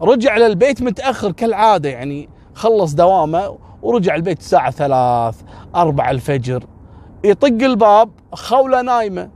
رجع 0.00 0.36
للبيت 0.36 0.82
متأخر 0.82 1.32
كالعادة 1.32 1.88
يعني 1.88 2.28
خلص 2.54 2.94
دوامه 2.94 3.58
ورجع 3.82 4.14
البيت 4.14 4.38
الساعة 4.38 4.70
ثلاث 4.70 5.42
أربع 5.74 6.10
الفجر 6.10 6.64
يطق 7.24 7.64
الباب 7.64 8.10
خولة 8.32 8.82
نايمة. 8.82 9.30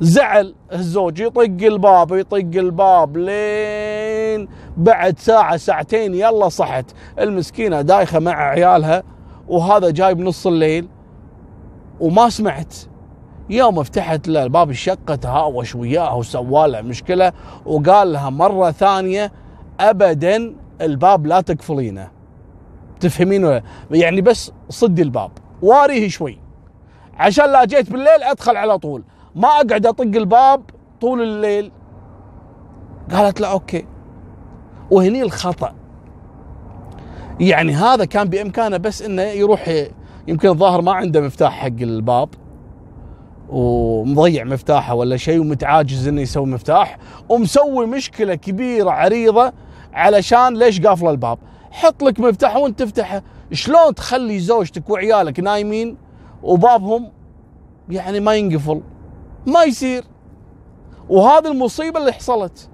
زعل 0.00 0.54
الزوج 0.72 1.20
يطق 1.20 1.66
الباب 1.66 2.12
يطق 2.12 2.36
الباب 2.36 3.16
لين 3.16 4.48
بعد 4.76 5.18
ساعة 5.18 5.56
ساعتين 5.56 6.14
يلا 6.14 6.48
صحت. 6.48 6.84
المسكينة 7.18 7.80
دايخة 7.80 8.18
مع 8.18 8.48
عيالها 8.48 9.02
وهذا 9.48 9.90
جاي 9.90 10.14
بنص 10.14 10.46
الليل 10.46 10.88
وما 12.00 12.28
سمعت. 12.28 12.74
يوم 13.50 13.82
فتحت 13.82 14.28
له 14.28 14.46
باب 14.46 14.70
الشقة 14.70 15.14
تهاوش 15.14 15.74
وياها 15.74 16.12
وسوى 16.12 16.82
مشكلة 16.82 17.32
وقال 17.66 18.12
لها 18.12 18.30
مرة 18.30 18.70
ثانية 18.70 19.32
أبدا 19.80 20.54
الباب 20.80 21.26
لا 21.26 21.40
تقفلينه 21.40 22.17
تفهمين 23.00 23.44
ولا 23.44 23.62
يعني 23.90 24.20
بس 24.20 24.52
صدي 24.68 25.02
الباب 25.02 25.30
واريه 25.62 26.08
شوي. 26.08 26.38
عشان 27.18 27.52
لا 27.52 27.64
جيت 27.64 27.90
بالليل 27.90 28.22
أدخل 28.22 28.56
على 28.56 28.78
طول. 28.78 29.02
ما 29.34 29.48
أقعد 29.48 29.86
أطق 29.86 30.00
الباب 30.00 30.62
طول 31.00 31.22
الليل. 31.22 31.72
قالت 33.12 33.40
لا 33.40 33.52
أوكي. 33.52 33.86
وهني 34.90 35.22
الخطأ. 35.22 35.74
يعني 37.40 37.72
هذا 37.72 38.04
كان 38.04 38.28
بإمكانه 38.28 38.76
بس 38.76 39.02
إنه 39.02 39.22
يروح 39.22 39.70
يمكن 40.28 40.48
الظاهر 40.48 40.82
ما 40.82 40.92
عنده 40.92 41.20
مفتاح 41.20 41.52
حق 41.52 41.66
الباب. 41.66 42.28
ومضيع 43.48 44.44
مفتاحه 44.44 44.94
ولا 44.94 45.16
شيء 45.16 45.40
ومتعاجز 45.40 46.08
إنه 46.08 46.20
يسوي 46.20 46.46
مفتاح. 46.46 46.98
ومسوي 47.28 47.86
مشكلة 47.86 48.34
كبيرة 48.34 48.90
عريضة 48.90 49.52
علشان 49.92 50.56
ليش 50.56 50.80
قافله 50.80 51.10
الباب؟ 51.10 51.38
حط 51.70 52.02
لك 52.02 52.20
مفتاح 52.20 52.56
وانت 52.56 52.82
تفتحه. 52.82 53.22
شلون 53.52 53.94
تخلي 53.94 54.38
زوجتك 54.38 54.90
وعيالك 54.90 55.40
نايمين 55.40 55.96
وبابهم 56.42 57.12
يعني 57.88 58.20
ما 58.20 58.34
ينقفل؟ 58.34 58.82
ما 59.46 59.62
يصير. 59.62 60.04
وهذه 61.08 61.48
المصيبة 61.48 62.00
اللي 62.00 62.12
حصلت. 62.12 62.68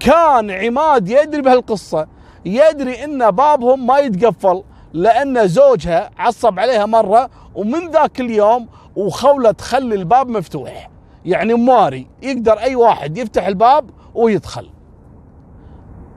كان 0.00 0.50
عماد 0.50 1.08
يدري 1.08 1.42
بهالقصة 1.42 2.06
يدري 2.44 3.04
إن 3.04 3.30
بابهم 3.30 3.86
ما 3.86 3.98
يتقفل 3.98 4.62
لأن 4.92 5.48
زوجها 5.48 6.10
عصب 6.18 6.58
عليها 6.58 6.86
مرة 6.86 7.30
ومن 7.54 7.90
ذاك 7.90 8.20
اليوم 8.20 8.68
وخولة 8.96 9.50
تخلي 9.50 9.94
الباب 9.94 10.28
مفتوح. 10.28 10.90
يعني 11.24 11.54
مواري 11.54 12.06
يقدر 12.22 12.58
أي 12.58 12.76
واحد 12.76 13.18
يفتح 13.18 13.46
الباب 13.46 13.90
ويدخل. 14.14 14.70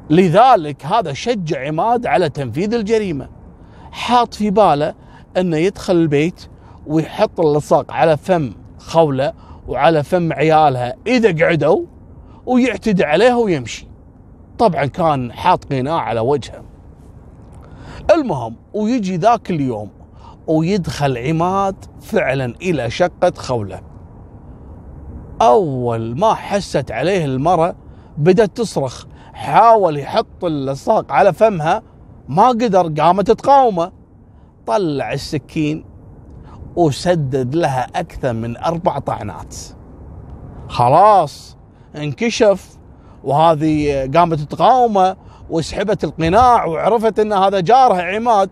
لذلك 0.10 0.86
هذا 0.86 1.14
شجع 1.14 1.68
عماد 1.68 2.06
على 2.06 2.30
تنفيذ 2.30 2.74
الجريمة. 2.74 3.30
حاط 3.92 4.34
في 4.34 4.50
باله 4.50 4.94
إنه 5.38 5.58
يدخل 5.58 5.96
البيت 5.96 6.48
ويحط 6.88 7.40
اللصاق 7.40 7.92
على 7.92 8.18
فم 8.18 8.54
خولة 8.78 9.34
وعلى 9.68 10.04
فم 10.04 10.34
عيالها 10.34 10.96
إذا 11.08 11.46
قعدوا 11.46 11.86
ويعتدي 12.46 13.04
عليها 13.04 13.36
ويمشي. 13.36 13.88
طبعا 14.58 14.86
كان 14.86 15.32
حاط 15.32 15.74
قناع 15.74 16.00
على 16.00 16.20
وجهه. 16.20 16.64
المهم 18.12 18.56
ويجي 18.74 19.18
ذاك 19.18 19.52
اليوم 19.52 19.90
ويدخل 20.48 21.18
عماد 21.18 21.76
فعلا 22.02 22.54
إلى 22.62 22.90
شقة 22.90 23.34
خولة. 23.36 23.82
أول 25.42 26.20
ما 26.20 26.34
حست 26.34 26.92
عليه 26.92 27.26
المرة 27.26 27.76
بدأت 28.18 28.58
تصرخ. 28.58 29.06
حاول 29.34 29.98
يحط 29.98 30.44
اللصاق 30.44 31.12
على 31.12 31.34
فمها 31.34 31.82
ما 32.28 32.48
قدر 32.48 33.02
قامت 33.02 33.32
تقاومه. 33.32 33.92
طلع 34.66 35.14
السكين 35.14 35.86
وسدد 36.76 37.56
لها 37.56 37.88
أكثر 37.96 38.34
من 38.34 38.58
أربع 38.58 39.00
طعنات. 39.00 39.56
خلاص 40.68 41.58
انكشف. 41.96 42.78
وهذه 43.24 44.10
قامت 44.16 44.40
تقاومه 44.40 45.16
وسحبت 45.50 46.04
القناع 46.04 46.66
وعرفت 46.66 47.20
إن 47.20 47.34
هذا 47.34 47.60
جارها 47.60 48.02
عماد. 48.02 48.50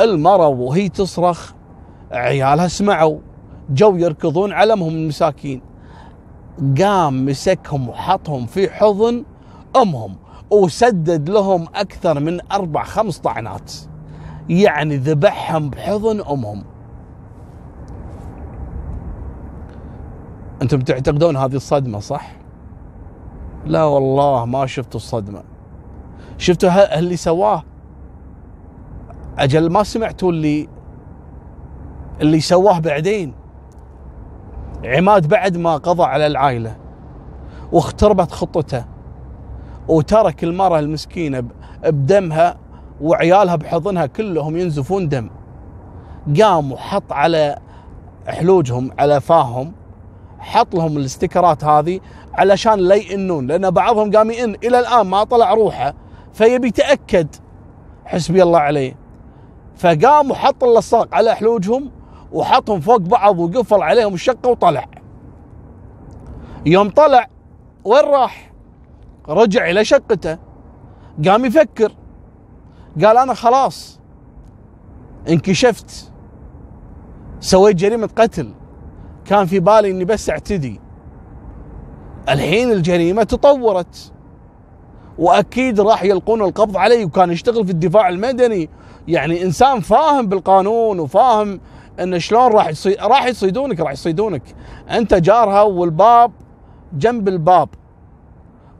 المرة 0.00 0.46
وهي 0.46 0.88
تصرخ. 0.88 1.52
عيالها 2.12 2.68
سمعوا. 2.68 3.18
جو 3.70 3.96
يركضون 3.96 4.52
علمهم 4.52 4.94
المساكين. 4.94 5.62
قام 6.80 7.26
مسكهم 7.26 7.88
وحطهم 7.88 8.46
في 8.46 8.70
حضن. 8.70 9.24
أمهم 9.76 10.16
وسدد 10.50 11.30
لهم 11.30 11.66
أكثر 11.74 12.20
من 12.20 12.52
أربع 12.52 12.84
خمس 12.84 13.18
طعنات. 13.18 13.72
يعني 14.48 14.96
ذبحهم 14.96 15.70
بحضن 15.70 16.20
أمهم. 16.20 16.64
أنتم 20.62 20.80
تعتقدون 20.80 21.36
هذه 21.36 21.56
الصدمة 21.56 21.98
صح؟ 21.98 22.36
لا 23.66 23.84
والله 23.84 24.44
ما 24.44 24.66
شفتوا 24.66 25.00
الصدمة. 25.00 25.42
شفتوا 26.38 26.98
اللي 26.98 27.16
سواه؟ 27.16 27.62
أجل 29.38 29.70
ما 29.70 29.82
سمعتوا 29.82 30.30
اللي 30.30 30.68
اللي 32.20 32.40
سواه 32.40 32.78
بعدين؟ 32.78 33.34
عماد 34.84 35.28
بعد 35.28 35.56
ما 35.56 35.76
قضى 35.76 36.02
على 36.02 36.26
العائلة 36.26 36.76
واختربت 37.72 38.32
خطته. 38.32 38.93
وترك 39.88 40.44
المرأة 40.44 40.78
المسكينة 40.78 41.44
بدمها 41.82 42.56
وعيالها 43.00 43.56
بحضنها 43.56 44.06
كلهم 44.06 44.56
ينزفون 44.56 45.08
دم. 45.08 45.30
قام 46.40 46.72
وحط 46.72 47.12
على 47.12 47.58
حلوجهم 48.26 48.90
على 48.98 49.20
فاهم 49.20 49.72
حط 50.38 50.74
لهم 50.74 50.96
الاستيكرات 50.96 51.64
هذه 51.64 52.00
علشان 52.34 52.78
لا 52.78 52.94
يئنون 52.94 53.46
لأن 53.46 53.70
بعضهم 53.70 54.16
قام 54.16 54.30
يئن. 54.30 54.54
إلى 54.64 54.78
الآن 54.80 55.06
ما 55.06 55.24
طلع 55.24 55.54
روحه 55.54 55.94
فيبي 56.32 56.68
يتأكد. 56.68 57.28
حسبي 58.04 58.42
الله 58.42 58.58
عليه. 58.58 58.96
فقام 59.76 60.30
وحط 60.30 60.64
اللصاق 60.64 61.14
على 61.14 61.34
حلوجهم 61.34 61.90
وحطهم 62.32 62.80
فوق 62.80 62.96
بعض 62.96 63.38
وقفل 63.38 63.82
عليهم 63.82 64.14
الشقة 64.14 64.50
وطلع. 64.50 64.84
يوم 66.66 66.90
طلع 66.90 67.26
وين 67.84 68.04
راح؟ 68.04 68.53
رجع 69.28 69.70
إلى 69.70 69.84
شقته. 69.84 70.38
قام 71.28 71.44
يفكر. 71.44 71.92
قال 73.04 73.16
أنا 73.16 73.34
خلاص 73.34 74.00
انكشفت. 75.28 76.12
سويت 77.40 77.76
جريمة 77.76 78.10
قتل. 78.16 78.54
كان 79.24 79.46
في 79.46 79.60
بالي 79.60 79.90
إني 79.90 80.04
بس 80.04 80.30
أعتدي. 80.30 80.80
الحين 82.28 82.72
الجريمة 82.72 83.22
تطورت. 83.22 84.12
وأكيد 85.18 85.80
راح 85.80 86.02
يلقون 86.02 86.42
القبض 86.42 86.76
علي 86.76 87.04
وكان 87.04 87.30
يشتغل 87.30 87.64
في 87.66 87.72
الدفاع 87.72 88.08
المدني. 88.08 88.70
يعني 89.08 89.42
إنسان 89.42 89.80
فاهم 89.80 90.26
بالقانون 90.26 91.00
وفاهم 91.00 91.60
إن 92.00 92.18
شلون 92.18 92.52
راح 92.52 92.68
يصي... 92.68 92.94
راح 92.94 93.26
يصيدونك 93.26 93.80
راح 93.80 93.92
يصيدونك. 93.92 94.42
أنت 94.90 95.14
جارها 95.14 95.62
والباب 95.62 96.32
جنب 96.92 97.28
الباب. 97.28 97.68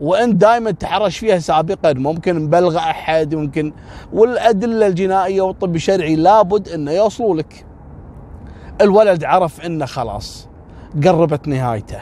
وأنت 0.00 0.34
دائما 0.34 0.70
تحرش 0.70 1.18
فيها 1.18 1.38
سابقا 1.38 1.92
ممكن 1.92 2.44
مبلغ 2.44 2.76
أحد 2.78 3.34
ممكن 3.34 3.72
والأدلة 4.12 4.86
الجنائية 4.86 5.42
والطب 5.42 5.74
الشرعي 5.74 6.16
لابد 6.16 6.68
إنه 6.68 6.90
يوصلوا 6.90 7.36
لك. 7.36 7.66
الولد 8.80 9.24
عرف 9.24 9.60
إنه 9.60 9.86
خلاص 9.86 10.48
قربت 11.04 11.48
نهايته. 11.48 12.00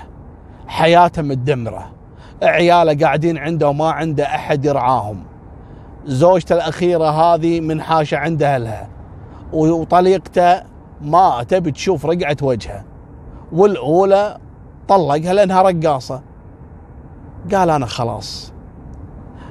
حياته 0.67 1.23
متدمرة. 1.23 1.91
عياله 2.43 3.07
قاعدين 3.07 3.39
عنده 3.39 3.69
وما 3.69 3.91
عنده 3.91 4.25
أحد 4.25 4.65
يرعاهم. 4.65 5.25
زوجته 6.07 6.55
الأخيرة 6.55 7.11
هذه 7.11 7.61
منحاشة 7.61 8.17
عند 8.17 8.43
أهلها. 8.43 8.89
وطليقته 9.53 10.63
ما 11.01 11.45
تبي 11.49 11.71
تشوف 11.71 12.07
رقعه 12.07 12.37
وجهه. 12.43 12.85
والأولى 13.53 14.39
طلقها 14.89 15.33
لأنها 15.33 15.63
رقاصة. 15.63 16.23
قال 17.55 17.71
أنا 17.71 17.87
خلاص. 17.87 18.53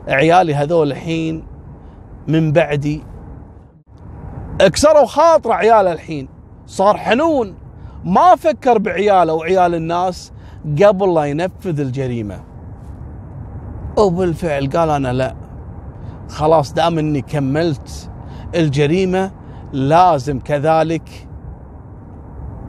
عيالي 0.08 0.56
هذول 0.56 0.92
الحين 0.92 1.44
من 2.28 2.52
بعدي 2.52 3.04
اكسروا 4.62 5.06
خاطر 5.06 5.52
عياله 5.52 5.92
الحين. 5.92 6.28
صار 6.66 6.98
حنون. 6.98 7.56
ما 8.04 8.36
فكر 8.36 8.78
بعياله 8.78 9.34
وعيال 9.34 9.76
الناس 9.76 10.34
قبل 10.84 11.14
لا 11.14 11.24
ينفذ 11.24 11.80
الجريمة. 11.80 12.44
وبالفعل 13.98 14.70
قال 14.70 14.90
أنا 14.90 15.14
لا. 15.14 15.36
خلاص 16.30 16.74
دام 16.74 17.00
إني 17.00 17.22
كملت 17.22 18.10
الجريمة 18.56 19.32
لازم 19.74 20.40
كذلك 20.40 21.28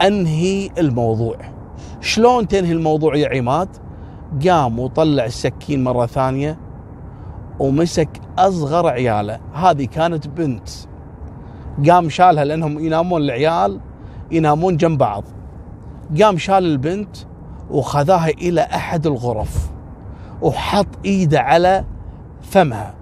أنهي 0.01 0.69
الموضوع. 0.77 1.37
شلون 2.01 2.47
تنهي 2.47 2.71
الموضوع 2.71 3.15
يا 3.15 3.37
عماد؟ 3.37 3.69
قام 4.47 4.79
وطلع 4.79 5.25
السكين 5.25 5.83
مرة 5.83 6.05
ثانية 6.05 6.59
ومسك 7.59 8.09
أصغر 8.37 8.87
عياله. 8.87 9.39
هذه 9.53 9.85
كانت 9.85 10.27
بنت. 10.27 10.69
قام 11.89 12.09
شالها 12.09 12.45
لأنهم 12.45 12.79
ينامون 12.79 13.21
العيال 13.21 13.79
ينامون 14.31 14.77
جنب 14.77 14.97
بعض. 14.97 15.23
قام 16.21 16.37
شال 16.37 16.65
البنت 16.65 17.17
وخذاها 17.71 18.29
إلى 18.29 18.61
أحد 18.61 19.07
الغرف 19.07 19.71
وحط 20.41 20.87
إيده 21.05 21.41
على 21.41 21.85
فمها 22.41 22.95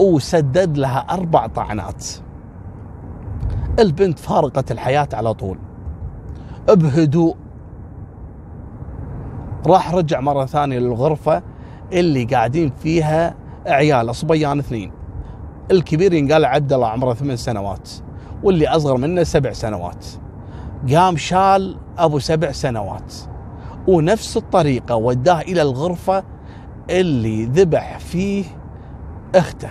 وسدد 0.00 0.78
لها 0.78 0.98
أربع 0.98 1.46
طعنات. 1.46 2.06
البنت 3.78 4.18
فارقت 4.18 4.72
الحياة 4.72 5.08
على 5.12 5.34
طول. 5.34 5.58
بهدوء 6.68 7.36
راح 9.66 9.94
رجع 9.94 10.20
مرة 10.20 10.46
ثانية 10.46 10.78
للغرفة 10.78 11.42
اللي 11.92 12.24
قاعدين 12.24 12.72
فيها 12.82 13.34
عيال 13.66 14.14
صبيان 14.14 14.58
اثنين. 14.58 14.92
الكبير 15.70 16.12
ينقال 16.12 16.44
عبد 16.44 16.72
الله 16.72 16.88
عمره 16.88 17.14
ثمان 17.14 17.36
سنوات 17.36 17.90
واللي 18.42 18.68
أصغر 18.68 18.96
منه 18.96 19.22
سبع 19.22 19.52
سنوات. 19.52 20.06
قام 20.94 21.16
شال 21.16 21.76
أبو 21.98 22.18
سبع 22.18 22.52
سنوات. 22.52 23.14
ونفس 23.88 24.36
الطريقة 24.36 24.96
وداه 24.96 25.40
إلى 25.40 25.62
الغرفة 25.62 26.24
اللي 26.90 27.44
ذبح 27.44 27.98
فيه 27.98 28.44
أخته. 29.34 29.70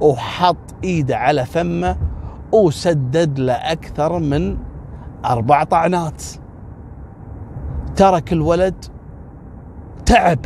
وحط 0.00 0.56
إيده 0.84 1.16
على 1.16 1.44
فمه 1.44 1.96
وسدد 2.52 3.38
له 3.38 3.52
أكثر 3.52 4.18
من 4.18 4.56
أربع 5.24 5.64
طعنات. 5.64 6.22
ترك 7.96 8.32
الولد 8.32 8.84
تعب. 10.06 10.38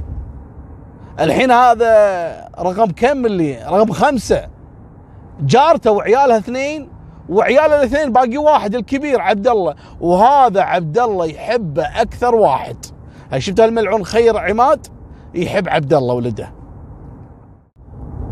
الحين 1.20 1.50
هذا 1.50 2.48
رقم 2.58 2.90
كم 2.90 3.26
اللي؟ 3.26 3.64
رقم 3.68 3.92
خمسة. 3.92 4.48
جارته 5.40 5.90
وعيالها 5.90 6.38
اثنين 6.38 6.88
وعياله 7.28 7.76
الاثنين 7.76 8.12
باقي 8.12 8.36
واحد 8.36 8.74
الكبير 8.74 9.20
عبد 9.20 9.48
الله 9.48 9.74
وهذا 10.00 10.60
عبد 10.60 10.98
الله 10.98 11.26
يحبه 11.26 11.82
أكثر 11.82 12.34
واحد. 12.34 12.76
شفت 13.38 13.60
الملعون 13.60 14.04
خير 14.04 14.38
عماد؟ 14.38 14.86
يحب 15.34 15.68
عبد 15.68 15.94
الله 15.94 16.14
ولده. 16.14 16.52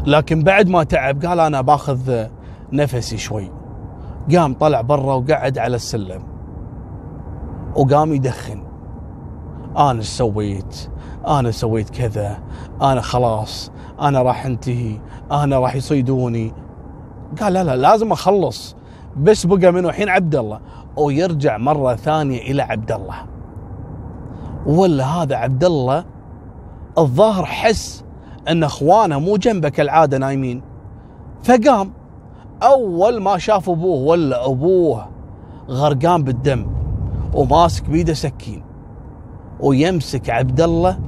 لكن 0.06 0.42
بعد 0.42 0.68
ما 0.68 0.84
تعب 0.84 1.24
قال 1.24 1.40
أنا 1.40 1.60
باخذ 1.60 2.26
نفسي 2.72 3.18
شوي. 3.18 3.52
قام 4.36 4.54
طلع 4.54 4.80
برا 4.80 5.14
وقعد 5.14 5.58
على 5.58 5.76
السلم. 5.76 6.22
وقام 7.76 8.12
يدخن. 8.12 8.63
أنا 9.76 9.98
إيش 9.98 10.06
سويت 10.06 10.90
أنا 11.26 11.50
سويت 11.50 11.90
كذا 11.90 12.38
أنا 12.82 13.00
خلاص 13.00 13.70
أنا 14.00 14.22
راح 14.22 14.46
أنتهي 14.46 15.00
أنا 15.32 15.58
راح 15.58 15.74
يصيدوني. 15.76 16.52
قال 17.40 17.52
لا 17.52 17.64
لا 17.64 17.76
لازم 17.76 18.12
أخلص. 18.12 18.76
بس 19.16 19.46
بقى 19.46 19.72
منه 19.72 19.88
الحين 19.88 20.08
عبد 20.08 20.36
الله. 20.36 20.60
ويرجع 20.96 21.58
مرة 21.58 21.94
ثانية 21.94 22.38
إلى 22.38 22.62
عبد 22.62 22.92
الله. 22.92 23.16
ولا 24.66 25.04
هذا 25.04 25.36
عبد 25.36 25.64
الله 25.64 26.04
الظاهر 26.98 27.44
حس 27.44 28.04
أن 28.48 28.64
أخوانه 28.64 29.18
مو 29.18 29.36
جنبه 29.36 29.68
كالعاده 29.68 30.18
نايمين. 30.18 30.62
فقام. 31.42 31.92
أول 32.62 33.20
ما 33.20 33.38
شاف 33.38 33.70
أبوه 33.70 34.08
ولا 34.08 34.46
أبوه 34.46 35.08
غرقان 35.68 36.22
بالدم 36.22 36.66
وماسك 37.34 37.90
بيده 37.90 38.14
سكين. 38.14 38.63
ويمسك 39.64 40.30
عبد 40.30 40.60
الله 40.60 40.98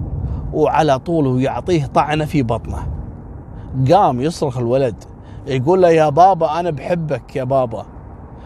وعلى 0.53 0.99
طول 0.99 1.27
ويعطيه 1.27 1.87
طعنة 1.87 2.25
في 2.25 2.43
بطنه. 2.43 2.87
قام 3.93 4.21
يصرخ 4.21 4.59
الولد 4.59 5.05
يقول 5.47 5.83
له 5.83 5.89
يا 5.89 6.09
بابا 6.09 6.61
أنا 6.61 6.71
بحبك 6.71 7.37
يا 7.37 7.45
بابا. 7.45 7.87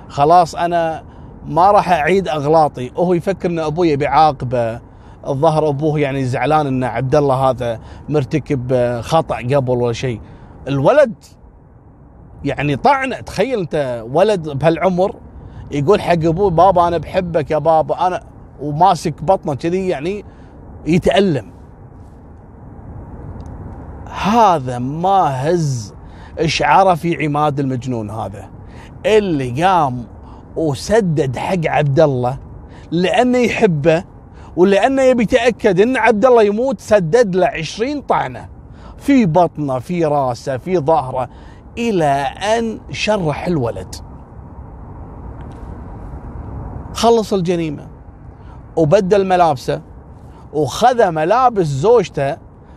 خلاص 0.09 0.55
أنا 0.55 1.03
ما 1.47 1.71
راح 1.71 1.91
أعيد 1.91 2.29
أغلاطي. 2.29 2.91
وهو 2.97 3.15
يفكر 3.15 3.51
ان 3.51 3.59
أبوي 3.59 3.97
بيعاقبه 3.97 4.81
الظهر 5.27 5.69
أبوه 5.69 6.01
يعني 6.01 6.25
زعلان 6.25 6.67
إن 6.67 6.85
عبد 6.85 7.15
الله 7.15 7.35
هذا 7.35 7.81
مرتكب 8.09 9.01
خطأ 9.01 9.37
قبل 9.37 9.71
ولا 9.71 9.93
شيء. 9.93 10.21
الولد 10.69 11.15
يعني 12.45 12.77
طعنة. 12.77 13.21
تخيل 13.21 13.59
أنت 13.59 14.05
ولد 14.13 14.49
بهالعمر 14.49 15.15
يقول 15.71 16.01
حق 16.01 16.13
أبوه 16.13 16.51
بابا 16.51 16.89
أنا 16.89 16.99
بحبك 16.99 17.51
يا 17.51 17.59
بابا 17.59 18.07
أنا 18.07 18.30
وماسك 18.61 19.23
بطنه 19.23 19.55
كذي 19.55 19.89
يعني 19.89 20.25
يتألم. 20.87 21.51
هذا 24.23 24.79
ما 24.79 25.51
هز 25.51 25.95
اشعاره 26.39 26.95
في 26.95 27.25
عماد 27.25 27.61
المجنون 27.61 28.11
هذا. 28.11 28.51
اللي 29.07 29.65
قام 29.65 30.05
وسدد 30.57 31.37
حق 31.37 31.67
عبد 31.67 32.01
الله 32.01 32.39
لأنه 32.91 33.39
يحبه 33.39 34.05
ولأنه 34.57 35.03
يبي 35.03 35.23
يتأكد 35.23 35.81
إن 35.81 35.97
عبد 35.97 36.25
الله 36.25 36.43
يموت 36.43 36.81
سدد 36.81 37.37
له 37.37 37.47
20 37.47 38.01
طعنة 38.01 38.49
في 38.97 39.27
بطنه 39.27 39.79
في 39.79 40.05
راسه 40.05 40.57
في 40.57 40.79
ظهره 40.79 41.29
إلى 41.79 42.05
أن 42.59 42.81
شرح 42.91 43.47
الولد. 43.47 43.95
خلص 46.95 47.33
الجريمة. 47.33 47.90
وبدل 48.77 49.27
ملابسه 49.27 49.81
وخذ 50.53 51.11
ملابس 51.11 51.67
زوجته 51.67 52.37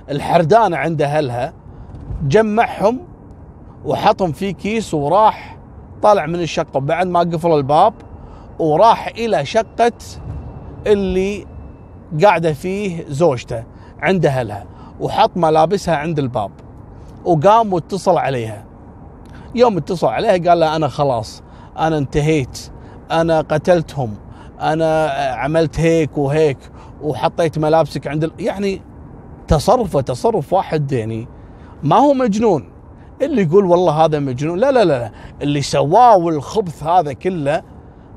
الحردانه 0.10 0.78
عند 0.78 1.02
اهلها 1.02 1.54
جمعهم 2.24 3.00
وحطهم 3.86 4.32
في 4.32 4.54
كيس 4.54 4.94
وراح 4.94 5.58
طلع 6.02 6.26
من 6.26 6.42
الشقه. 6.42 6.80
بعد 6.80 7.08
ما 7.08 7.20
قفل 7.20 7.52
الباب 7.52 7.94
وراح 8.60 9.08
إلى 9.08 9.46
شقه 9.46 9.92
اللي 10.88 11.46
قاعدة 12.24 12.54
فيه 12.54 13.06
زوجته 13.10 13.64
عند 14.00 14.26
اهلها 14.26 14.66
وحط 15.00 15.32
ملابسها 15.38 15.96
عند 15.96 16.20
الباب 16.20 16.52
وقام 17.26 17.74
واتصل 17.74 18.18
عليها. 18.18 18.66
يوم 19.56 19.78
اتصل 19.78 20.08
عليها 20.08 20.50
قال 20.50 20.60
لها 20.60 20.76
أنا 20.76 20.88
خلاص 20.88 21.44
أنا 21.78 21.98
انتهيت 21.98 22.72
أنا 23.12 23.42
قتلتهم 23.42 24.14
أنا 24.62 25.08
عملت 25.38 25.80
هيك 25.80 26.18
وهيك 26.18 26.58
وحطيت 27.02 27.60
ملابسك 27.60 28.08
عند 28.08 28.24
ال... 28.24 28.32
يعني 28.40 28.82
تصرفه 29.48 30.02
تصرف 30.02 30.54
واحد 30.54 30.92
يعني 30.92 31.28
ما 31.84 31.96
هو 31.96 32.14
مجنون. 32.14 32.70
اللي 33.22 33.42
يقول 33.42 33.66
والله 33.66 34.06
هذا 34.06 34.20
مجنون 34.20 34.60
لا 34.60 34.72
لا 34.72 34.86
لا 34.86 35.12
اللي 35.42 35.62
سواه 35.62 36.18
والخبث 36.18 36.84
هذا 36.84 37.14
كله 37.14 37.64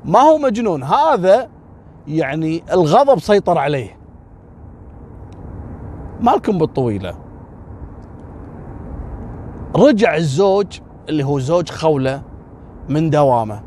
ما 0.05 0.19
هو 0.19 0.37
مجنون. 0.37 0.83
هذا 0.83 1.49
يعني 2.07 2.63
الغضب 2.73 3.19
سيطر 3.19 3.57
عليه. 3.57 3.97
مالكم 6.21 6.57
بالطويلة. 6.57 7.15
رجع 9.75 10.15
الزوج 10.15 10.79
اللي 11.09 11.23
هو 11.23 11.39
زوج 11.39 11.69
خولة 11.69 12.21
من 12.89 13.09
دوامه. 13.09 13.66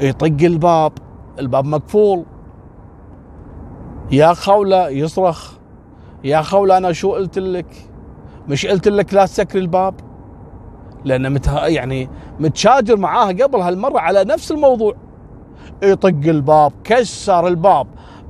يطق 0.00 0.44
الباب 0.44 0.92
الباب 1.38 1.64
مقفول. 1.64 2.24
يا 4.10 4.32
خولة 4.34 4.88
يصرخ 4.88 5.52
يا 6.24 6.42
خولة 6.42 6.76
أنا 6.76 6.92
شو 6.92 7.12
قلت 7.12 7.38
لك؟ 7.38 7.66
مش 8.48 8.66
قلت 8.66 8.88
لك 8.88 9.14
لا 9.14 9.26
تسكري 9.26 9.60
الباب؟ 9.62 9.94
لأنه 11.04 11.28
مت 11.28 11.46
يعني 11.46 12.08
متشاجر 12.40 12.96
معاها 12.96 13.28
قبل 13.28 13.60
هالمرة 13.60 13.98
على 13.98 14.24
نفس 14.24 14.52
الموضوع. 14.52 14.94
يطق 15.82 16.08
الباب 16.08 16.72
كسر 16.84 17.46
الباب. 17.46 17.86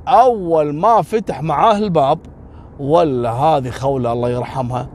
أول 0.07 0.75
ما 0.75 1.01
فتح 1.01 1.43
معاه 1.43 1.77
الباب 1.77 2.19
ولا 2.79 3.31
هذه 3.31 3.69
خولة 3.69 4.13
الله 4.13 4.29
يرحمها 4.29 4.89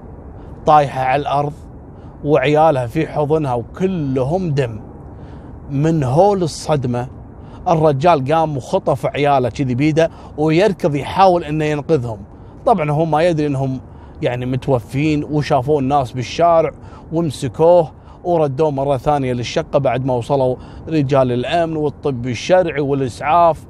طايحة 0.66 1.01
على 1.03 1.23
الأرض 1.23 1.53
وعيالها 2.25 2.87
في 2.87 3.07
حضنها 3.07 3.55
وكلهم 3.55 4.51
دم. 4.51 4.91
من 5.73 6.03
هول 6.03 6.43
الصدمة 6.43 7.09
الرجال 7.68 8.33
قام 8.33 8.57
وخطف 8.57 9.07
عياله 9.07 9.49
كذي 9.49 9.75
بيده 9.75 10.11
ويركض 10.39 10.95
يحاول 10.95 11.45
إنه 11.45 11.64
ينقذهم. 11.64 12.18
طبعا 12.66 12.91
هو 12.91 13.05
ما 13.05 13.23
يدري 13.23 13.47
إنهم 13.47 13.81
يعني 14.23 14.47
متوفين 14.47 15.25
وشافوه 15.25 15.79
الناس 15.79 16.12
بالشارع 16.12 16.70
ومسكوه 17.12 17.91
وردوه 18.25 18.70
مرة 18.70 18.97
ثانية 18.97 19.33
للشقة 19.33 19.79
بعد 19.79 20.05
ما 20.05 20.14
وصلوا 20.14 20.57
رجال 20.89 21.33
الأمن 21.33 21.77
والطب 21.77 22.27
الشرعي 22.27 22.81
والإسعاف 22.81 23.64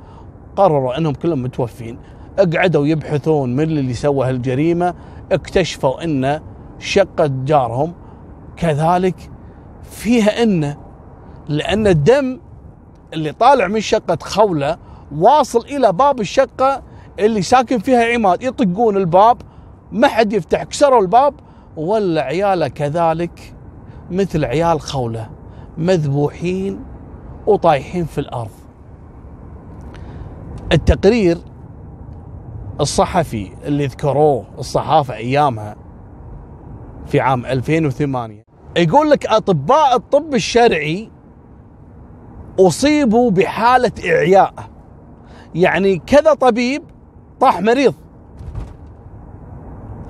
قرروا 0.56 0.98
أنهم 0.98 1.14
كلهم 1.14 1.42
متوفين. 1.42 1.98
قعدوا 2.56 2.86
يبحثون 2.86 3.56
من 3.56 3.64
اللي 3.64 3.94
سوى 3.94 4.28
هالجريمة 4.28 4.94
اكتشفوا 5.32 6.04
أن 6.04 6.40
شقة 6.78 7.30
جارهم 7.44 7.92
كذلك 8.56 9.30
فيها 9.82 10.42
أنه 10.42 10.76
لأن 11.48 11.86
الدم 11.86 12.40
اللي 13.12 13.32
طالع 13.32 13.66
من 13.66 13.80
شقة 13.80 14.18
خولة 14.22 14.78
واصل 15.16 15.58
إلى 15.60 15.92
باب 15.92 16.20
الشقة 16.20 16.82
اللي 17.18 17.42
ساكن 17.42 17.78
فيها 17.78 18.14
عماد. 18.14 18.42
يطقون 18.42 18.96
الباب 18.96 19.42
ما 19.92 20.08
حد 20.08 20.32
يفتح. 20.32 20.62
كسروا 20.62 21.00
الباب. 21.00 21.34
ولا 21.76 22.22
عياله 22.22 22.68
كذلك 22.68 23.54
مثل 24.10 24.44
عيال 24.44 24.80
خولة 24.80 25.30
مذبوحين 25.78 26.80
وطايحين 27.46 28.04
في 28.04 28.18
الأرض. 28.18 28.50
التقرير 30.72 31.38
الصحفي 32.80 33.52
اللي 33.64 33.86
ذكروه 33.86 34.44
الصحافة 34.58 35.14
أيامها 35.14 35.76
في 37.06 37.20
عام 37.20 37.46
2008 37.46 38.42
يقول 38.76 39.10
لك 39.10 39.26
أطباء 39.26 39.96
الطب 39.96 40.34
الشرعي 40.34 41.10
أصيبوا 42.60 43.30
بحالة 43.30 43.92
إعياء. 44.06 44.54
يعني 45.54 45.98
كذا 46.06 46.34
طبيب 46.34 46.82
طاح 47.40 47.60
مريض. 47.60 47.94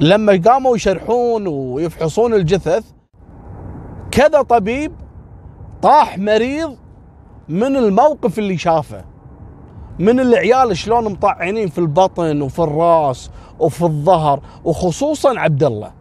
لما 0.01 0.43
قاموا 0.47 0.76
يشرحون 0.76 1.47
ويفحصون 1.47 2.34
الجثث 2.34 2.84
كذا 4.11 4.43
طبيب 4.43 4.93
طاح 5.82 6.18
مريض 6.18 6.76
من 7.49 7.76
الموقف 7.76 8.38
اللي 8.38 8.59
شافه 8.59 9.05
من 9.99 10.20
العيال 10.20 10.76
شلون 10.76 11.05
مطعينين 11.05 11.68
في 11.68 11.78
البطن 11.78 12.43
وفي 12.43 12.59
الراس 12.59 13.30
وفي 13.59 13.82
الظهر 13.82 14.40
وخصوصا 14.64 15.38
عبد 15.38 15.64
الله 15.64 15.93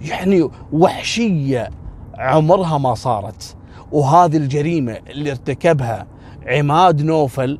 يعني 0.00 0.50
وحشية 0.72 1.70
عمرها 2.18 2.78
ما 2.78 2.94
صارت. 2.94 3.55
وهذه 3.92 4.36
الجريمة 4.36 4.98
اللي 5.10 5.30
ارتكبها 5.30 6.06
عماد 6.46 7.02
نوفل 7.02 7.58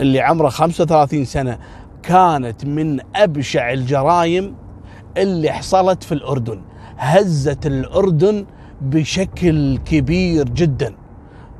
اللي 0.00 0.20
عمره 0.20 0.48
35 0.48 1.24
سنة 1.24 1.58
كانت 2.02 2.64
من 2.64 3.00
أبشع 3.16 3.72
الجرائم 3.72 4.54
اللي 5.16 5.50
حصلت 5.50 6.02
في 6.02 6.12
الأردن. 6.12 6.62
هزت 6.96 7.66
الأردن 7.66 8.46
بشكل 8.80 9.78
كبير 9.78 10.48
جدا. 10.48 10.94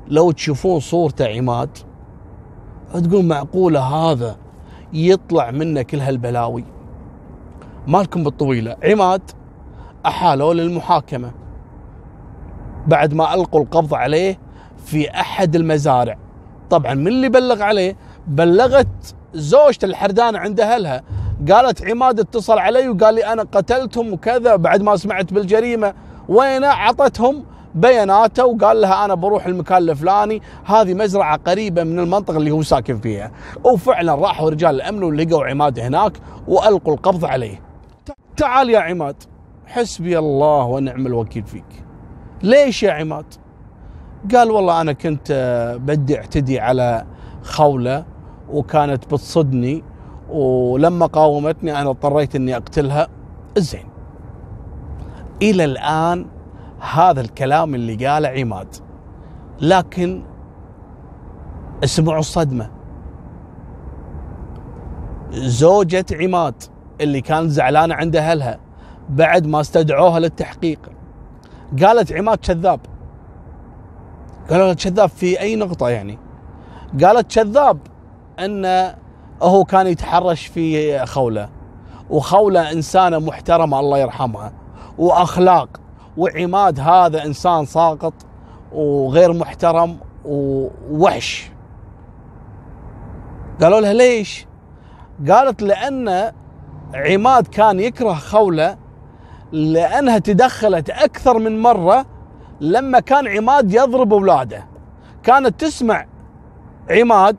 لو 0.09 0.31
تشوفون 0.31 0.81
صورته 0.81 1.27
عماد 1.27 1.79
تقول 2.95 3.25
معقولة 3.25 3.81
هذا 3.81 4.37
يطلع 4.93 5.51
منه 5.51 5.83
كل 5.83 6.01
هالبلاوي. 6.01 6.65
مالكم 7.87 8.25
بالطويلة. 8.25 8.77
عماد 8.85 9.23
احالوا 10.07 10.55
للمحاكمة. 10.55 11.46
بعد 12.87 13.15
ما 13.15 13.35
ألقوا 13.35 13.61
القبض 13.61 13.95
عليه 13.95 14.39
في 14.85 15.11
أحد 15.11 15.57
المزارع. 15.57 16.19
طبعا 16.71 16.95
من 16.95 17.09
اللي 17.09 17.29
بلغ 17.29 17.63
عليه؟ 17.63 17.97
بلغت 18.27 19.15
زوجته 19.35 19.85
الحردانه 19.85 20.39
عند 20.39 20.61
أهلها. 20.61 21.03
قالت 21.51 21.87
عماد 21.87 22.21
اتصل 22.21 22.59
علي 22.59 22.89
وقال 22.89 23.15
لي 23.15 23.27
أنا 23.27 23.43
قتلتهم 23.43 24.13
وكذا 24.13 24.57
بعد 24.57 24.83
ما 24.83 24.97
سمعت 24.97 25.33
بالجريمة. 25.33 25.95
وين 26.29 26.65
عطتهم 26.65 27.45
بياناته 27.75 28.47
وقال 28.47 28.81
لها 28.81 29.05
أنا 29.05 29.15
بروح 29.15 29.47
المكان 29.47 29.77
الفلاني. 29.77 30.43
هذه 30.65 30.95
مزرعة 30.95 31.37
قريبة 31.37 31.85
من 31.85 31.99
المنطقة 31.99 32.37
اللي 32.37 32.51
هو 32.51 32.63
ساكن 32.63 32.99
فيها. 32.99 33.31
وفعلا 33.65 34.15
راحوا 34.15 34.51
رجال 34.51 34.75
الأمن 34.75 35.03
ولقوا 35.03 35.47
عماد 35.47 35.79
هناك 35.79 36.13
وألقوا 36.49 36.95
القبض 36.95 37.25
عليه. 37.25 37.61
تعال 38.37 38.71
يا 38.71 38.79
عماد 38.79 39.17
حسبي 39.67 40.19
الله 40.19 40.65
ونعم 40.65 41.07
الوكيل 41.07 41.45
فيك. 41.45 41.86
ليش 42.43 42.83
يا 42.83 42.93
عماد؟ 42.93 43.25
قال 44.35 44.51
والله 44.51 44.81
أنا 44.81 44.93
كنت 44.93 45.33
بدي 45.81 46.19
اعتدي 46.19 46.61
على 46.61 47.07
خولة 47.43 48.05
وكانت 48.51 49.07
بتصدني 49.07 49.85
ولما 50.31 51.07
قاومتني 51.07 51.81
أنا 51.81 51.91
اضطريت 51.91 52.37
إني 52.37 52.57
أقتلها. 52.57 53.09
زين. 53.59 53.89
إلى 55.43 55.65
الآن 55.65 56.27
هذا 56.81 57.21
الكلام 57.21 57.75
اللي 57.75 58.07
قاله 58.07 58.29
عماد. 58.29 58.69
لكن 59.61 60.23
اسمعوا 61.85 62.19
الصدمة. 62.19 62.71
زوجة 65.33 66.05
عماد 66.13 66.63
اللي 67.01 67.21
كانت 67.21 67.51
زعلانة 67.51 67.95
عند 67.95 68.17
أهلها 68.17 68.59
بعد 69.09 69.47
ما 69.47 69.61
استدعوها 69.61 70.19
للتحقيق. 70.21 70.96
قالت 71.83 72.13
عماد 72.13 72.39
كذاب. 72.39 72.81
قالوا 74.51 74.73
كذاب 74.73 75.09
في 75.09 75.41
أي 75.41 75.57
نقطة 75.57 75.89
يعني؟ 75.89 76.19
قالت 77.03 77.35
كذاب 77.35 77.79
أن 78.39 78.95
هو 79.43 79.65
كان 79.65 79.87
يتحرش 79.87 80.47
في 80.47 80.99
خولة 81.07 81.49
وخولة 82.11 82.73
انسانه 82.73 83.19
محترمه 83.19 83.81
الله 83.81 83.99
يرحمها 83.99 84.53
وأخلاق 84.99 85.81
وعماد 86.17 86.81
هذا 86.81 87.25
إنسان 87.25 87.65
ساقط 87.65 88.15
وغير 88.73 89.33
محترم 89.33 89.97
ووحش. 90.25 91.51
قالوا 93.61 93.81
لها 93.81 93.93
ليش؟ 93.93 94.47
قالت 95.29 95.63
لأن 95.63 96.33
عماد 96.95 97.47
كان 97.47 97.81
يكره 97.81 98.13
خولة 98.13 98.77
لأنها 99.53 100.19
تدخلت 100.19 100.91
أكثر 100.91 101.39
من 101.39 101.63
مرة 101.63 102.07
لما 102.61 103.01
كان 103.01 103.29
عماد 103.29 103.75
يضرب 103.75 104.13
أولاده. 104.13 104.67
كانت 105.23 105.61
تسمع 105.61 106.07
عماد 106.91 107.37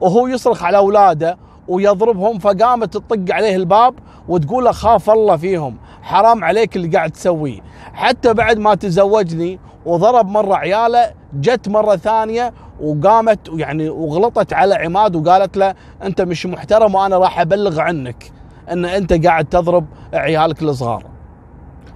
وهو 0.00 0.26
يصرخ 0.26 0.62
على 0.64 0.76
أولاده 0.76 1.38
ويضربهم 1.68 2.38
فقامت 2.38 2.94
تطق 2.94 3.34
عليه 3.34 3.56
الباب 3.56 3.94
وتقول 4.28 4.64
له 4.64 4.72
خاف 4.72 5.10
الله 5.10 5.36
فيهم 5.36 5.76
حرام 6.02 6.44
عليك 6.44 6.76
اللي 6.76 6.88
قاعد 6.88 7.10
تسويه 7.10 7.60
حتى 7.92 8.34
بعد 8.34 8.58
ما 8.58 8.74
تزوجني 8.74 9.60
وضرب 9.86 10.28
مرة 10.28 10.54
عياله 10.54 11.10
جت 11.34 11.68
مرة 11.68 11.96
ثانية 11.96 12.52
وقامت 12.80 13.38
يعني 13.52 13.88
وغلطت 13.88 14.52
على 14.52 14.74
عماد 14.74 15.16
وقالت 15.16 15.56
له 15.56 15.74
أنت 16.02 16.20
مش 16.20 16.46
محترم 16.46 16.94
وأنا 16.94 17.18
راح 17.18 17.40
أبلغ 17.40 17.80
عنك 17.80 18.32
إن 18.72 18.84
أنت 18.84 19.26
قاعد 19.26 19.44
تضرب 19.44 19.86
عيالك 20.14 20.62
الصغار 20.62 21.09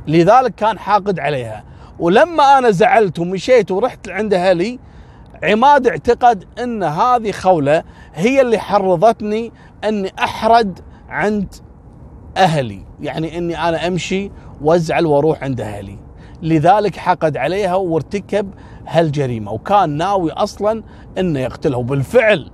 لذلك 0.09 0.55
كان 0.55 0.79
حاقد 0.79 1.19
عليها. 1.21 1.65
ولما 1.99 2.59
أنا 2.59 2.71
زعلت 2.71 3.19
ومشيت 3.19 3.71
ورحت 3.71 4.09
عند 4.09 4.35
أهلي 4.35 4.79
عماد 5.43 5.87
اعتقد 5.87 6.45
إن 6.63 6.83
هذه 6.83 7.33
خولة 7.33 7.83
هي 8.15 8.41
اللي 8.41 8.59
حرضتني 8.59 9.53
إني 9.85 10.13
أحرد 10.19 10.81
عند 11.09 11.55
أهلي. 12.37 12.85
يعني 13.01 13.39
إني 13.39 13.69
أنا 13.69 13.87
أمشي 13.87 14.31
وأزعل 14.63 15.07
وأروح 15.07 15.43
عند 15.43 15.61
أهلي. 15.61 15.99
لذلك 16.43 16.97
حقد 16.97 17.37
عليها 17.37 17.75
وارتكب 17.75 18.55
هالجريمة. 18.87 19.53
وكان 19.53 19.91
ناوي 19.91 20.33
أصلا 20.33 20.83
إنه 21.19 21.41
يقتلها. 21.41 21.79
وبالفعل 21.79 22.51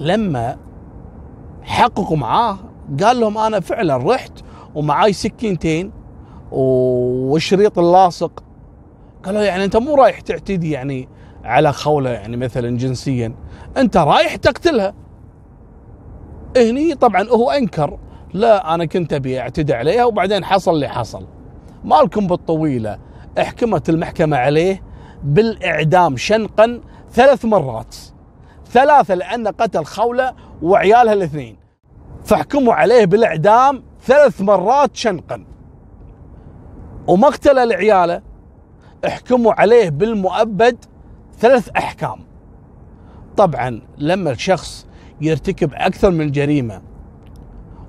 لما 0.00 0.56
حققوا 1.62 2.16
معاه 2.16 2.58
قال 3.02 3.20
لهم 3.20 3.38
أنا 3.38 3.60
فعلا 3.60 3.96
رحت 3.96 4.32
ومعاي 4.74 5.12
سكينتين 5.12 6.03
والشريط 6.54 7.78
اللاصق. 7.78 8.44
قالوا 9.22 9.42
يعني 9.42 9.64
أنت 9.64 9.76
مو 9.76 9.94
رايح 9.94 10.20
تعتدي 10.20 10.70
يعني 10.70 11.08
على 11.44 11.72
خولة 11.72 12.10
يعني 12.10 12.36
مثلا 12.36 12.78
جنسيا. 12.78 13.34
أنت 13.76 13.96
رايح 13.96 14.36
تقتلها. 14.36 14.94
هني 16.56 16.94
طبعا 16.94 17.28
هو 17.28 17.50
أنكر. 17.50 17.98
لا 18.32 18.74
أنا 18.74 18.84
كنت 18.84 19.12
أبي 19.12 19.40
أعتدي 19.40 19.74
عليها 19.74 20.04
وبعدين 20.04 20.44
حصل 20.44 20.74
اللي 20.74 20.88
حصل. 20.88 21.26
مالكم 21.84 22.26
بالطويلة. 22.26 22.98
احكمت 23.40 23.88
المحكمة 23.88 24.36
عليه 24.36 24.82
بالإعدام 25.24 26.16
شنقا 26.16 26.80
ثلاث 27.12 27.44
مرات. 27.44 27.96
ثلاثة 28.70 29.14
لأن 29.14 29.48
قتل 29.48 29.84
خولة 29.84 30.34
وعيالها 30.62 31.12
الاثنين. 31.12 31.56
فاحكموا 32.24 32.74
عليه 32.74 33.04
بالإعدام 33.04 33.82
ثلاث 34.02 34.40
مرات 34.42 34.96
شنقا. 34.96 35.44
ومقتله 37.08 37.64
لعياله 37.64 38.22
احكموا 39.06 39.52
عليه 39.52 39.88
بالمؤبد 39.90 40.76
ثلاث 41.38 41.68
أحكام. 41.76 42.18
طبعا 43.36 43.80
لما 43.98 44.30
الشخص 44.30 44.86
يرتكب 45.20 45.70
أكثر 45.74 46.10
من 46.10 46.30
جريمة 46.30 46.82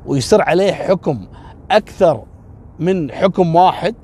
ويصير 0.05 0.41
عليه 0.41 0.72
حكم 0.72 1.28
أكثر 1.72 2.24
من 2.80 3.11
حكم 3.11 3.55
واحد 3.55 3.95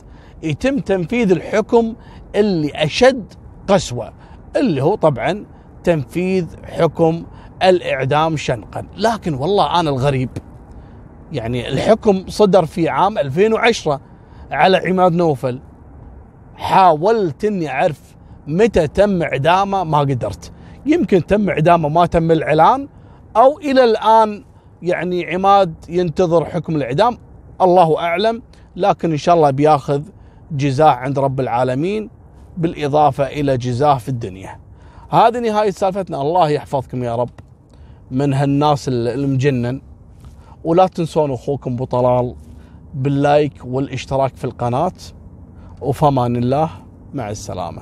يتم 0.43 0.79
تنفيذ 0.79 1.31
الحكم 1.31 1.95
اللي 2.35 2.71
أشد 2.75 3.33
قسوة 3.67 4.13
اللي 4.55 4.83
هو 4.83 4.95
طبعا 4.95 5.45
تنفيذ 5.83 6.45
حكم 6.63 7.23
الإعدام 7.63 8.37
شنقا. 8.37 8.85
لكن 8.97 9.33
والله 9.33 9.79
أنا 9.79 9.89
الغريب 9.89 10.29
يعني 11.31 11.69
الحكم 11.69 12.23
صدر 12.27 12.65
في 12.65 12.89
عام 12.89 13.17
2010 13.17 14.01
على 14.51 14.77
عماد 14.77 15.13
نوفل. 15.13 15.59
حاولت 16.55 17.45
إني 17.45 17.69
أعرف 17.69 18.15
متى 18.47 18.87
تم 18.87 19.21
إعدامه 19.21 19.83
ما 19.83 19.99
قدرت. 19.99 20.51
يمكن 20.85 21.25
تم 21.25 21.49
إعدامه 21.49 21.89
ما 21.89 22.05
تم 22.05 22.31
الإعلان 22.31 22.87
أو 23.37 23.59
إلى 23.59 23.83
الآن 23.83 24.43
يعني 24.81 25.33
عماد 25.33 25.73
ينتظر 25.89 26.45
حكم 26.45 26.75
الإعدام. 26.75 27.17
الله 27.61 27.99
أعلم 27.99 28.41
لكن 28.75 29.11
إن 29.11 29.17
شاء 29.17 29.35
الله 29.35 29.49
بياخذ 29.49 30.01
جزاه 30.51 30.89
عند 30.89 31.19
رب 31.19 31.39
العالمين 31.39 32.09
بالإضافة 32.57 33.27
إلى 33.27 33.57
جزاه 33.57 33.97
في 33.97 34.09
الدنيا. 34.09 34.59
هذه 35.09 35.39
نهاية 35.39 35.71
سالفتنا. 35.71 36.21
الله 36.21 36.49
يحفظكم 36.49 37.03
يا 37.03 37.15
رب. 37.15 37.29
من 38.11 38.33
هالناس 38.33 38.89
المجنن. 38.89 39.81
ولا 40.63 40.87
تنسون 40.87 41.31
أخوكم 41.31 41.73
ابو 41.73 41.85
طلال 41.85 42.35
باللايك 42.93 43.53
والاشتراك 43.65 44.35
في 44.35 44.43
القناة 44.43 44.91
وفمان 45.81 46.35
الله 46.35 46.69
مع 47.13 47.29
السلامة. 47.29 47.81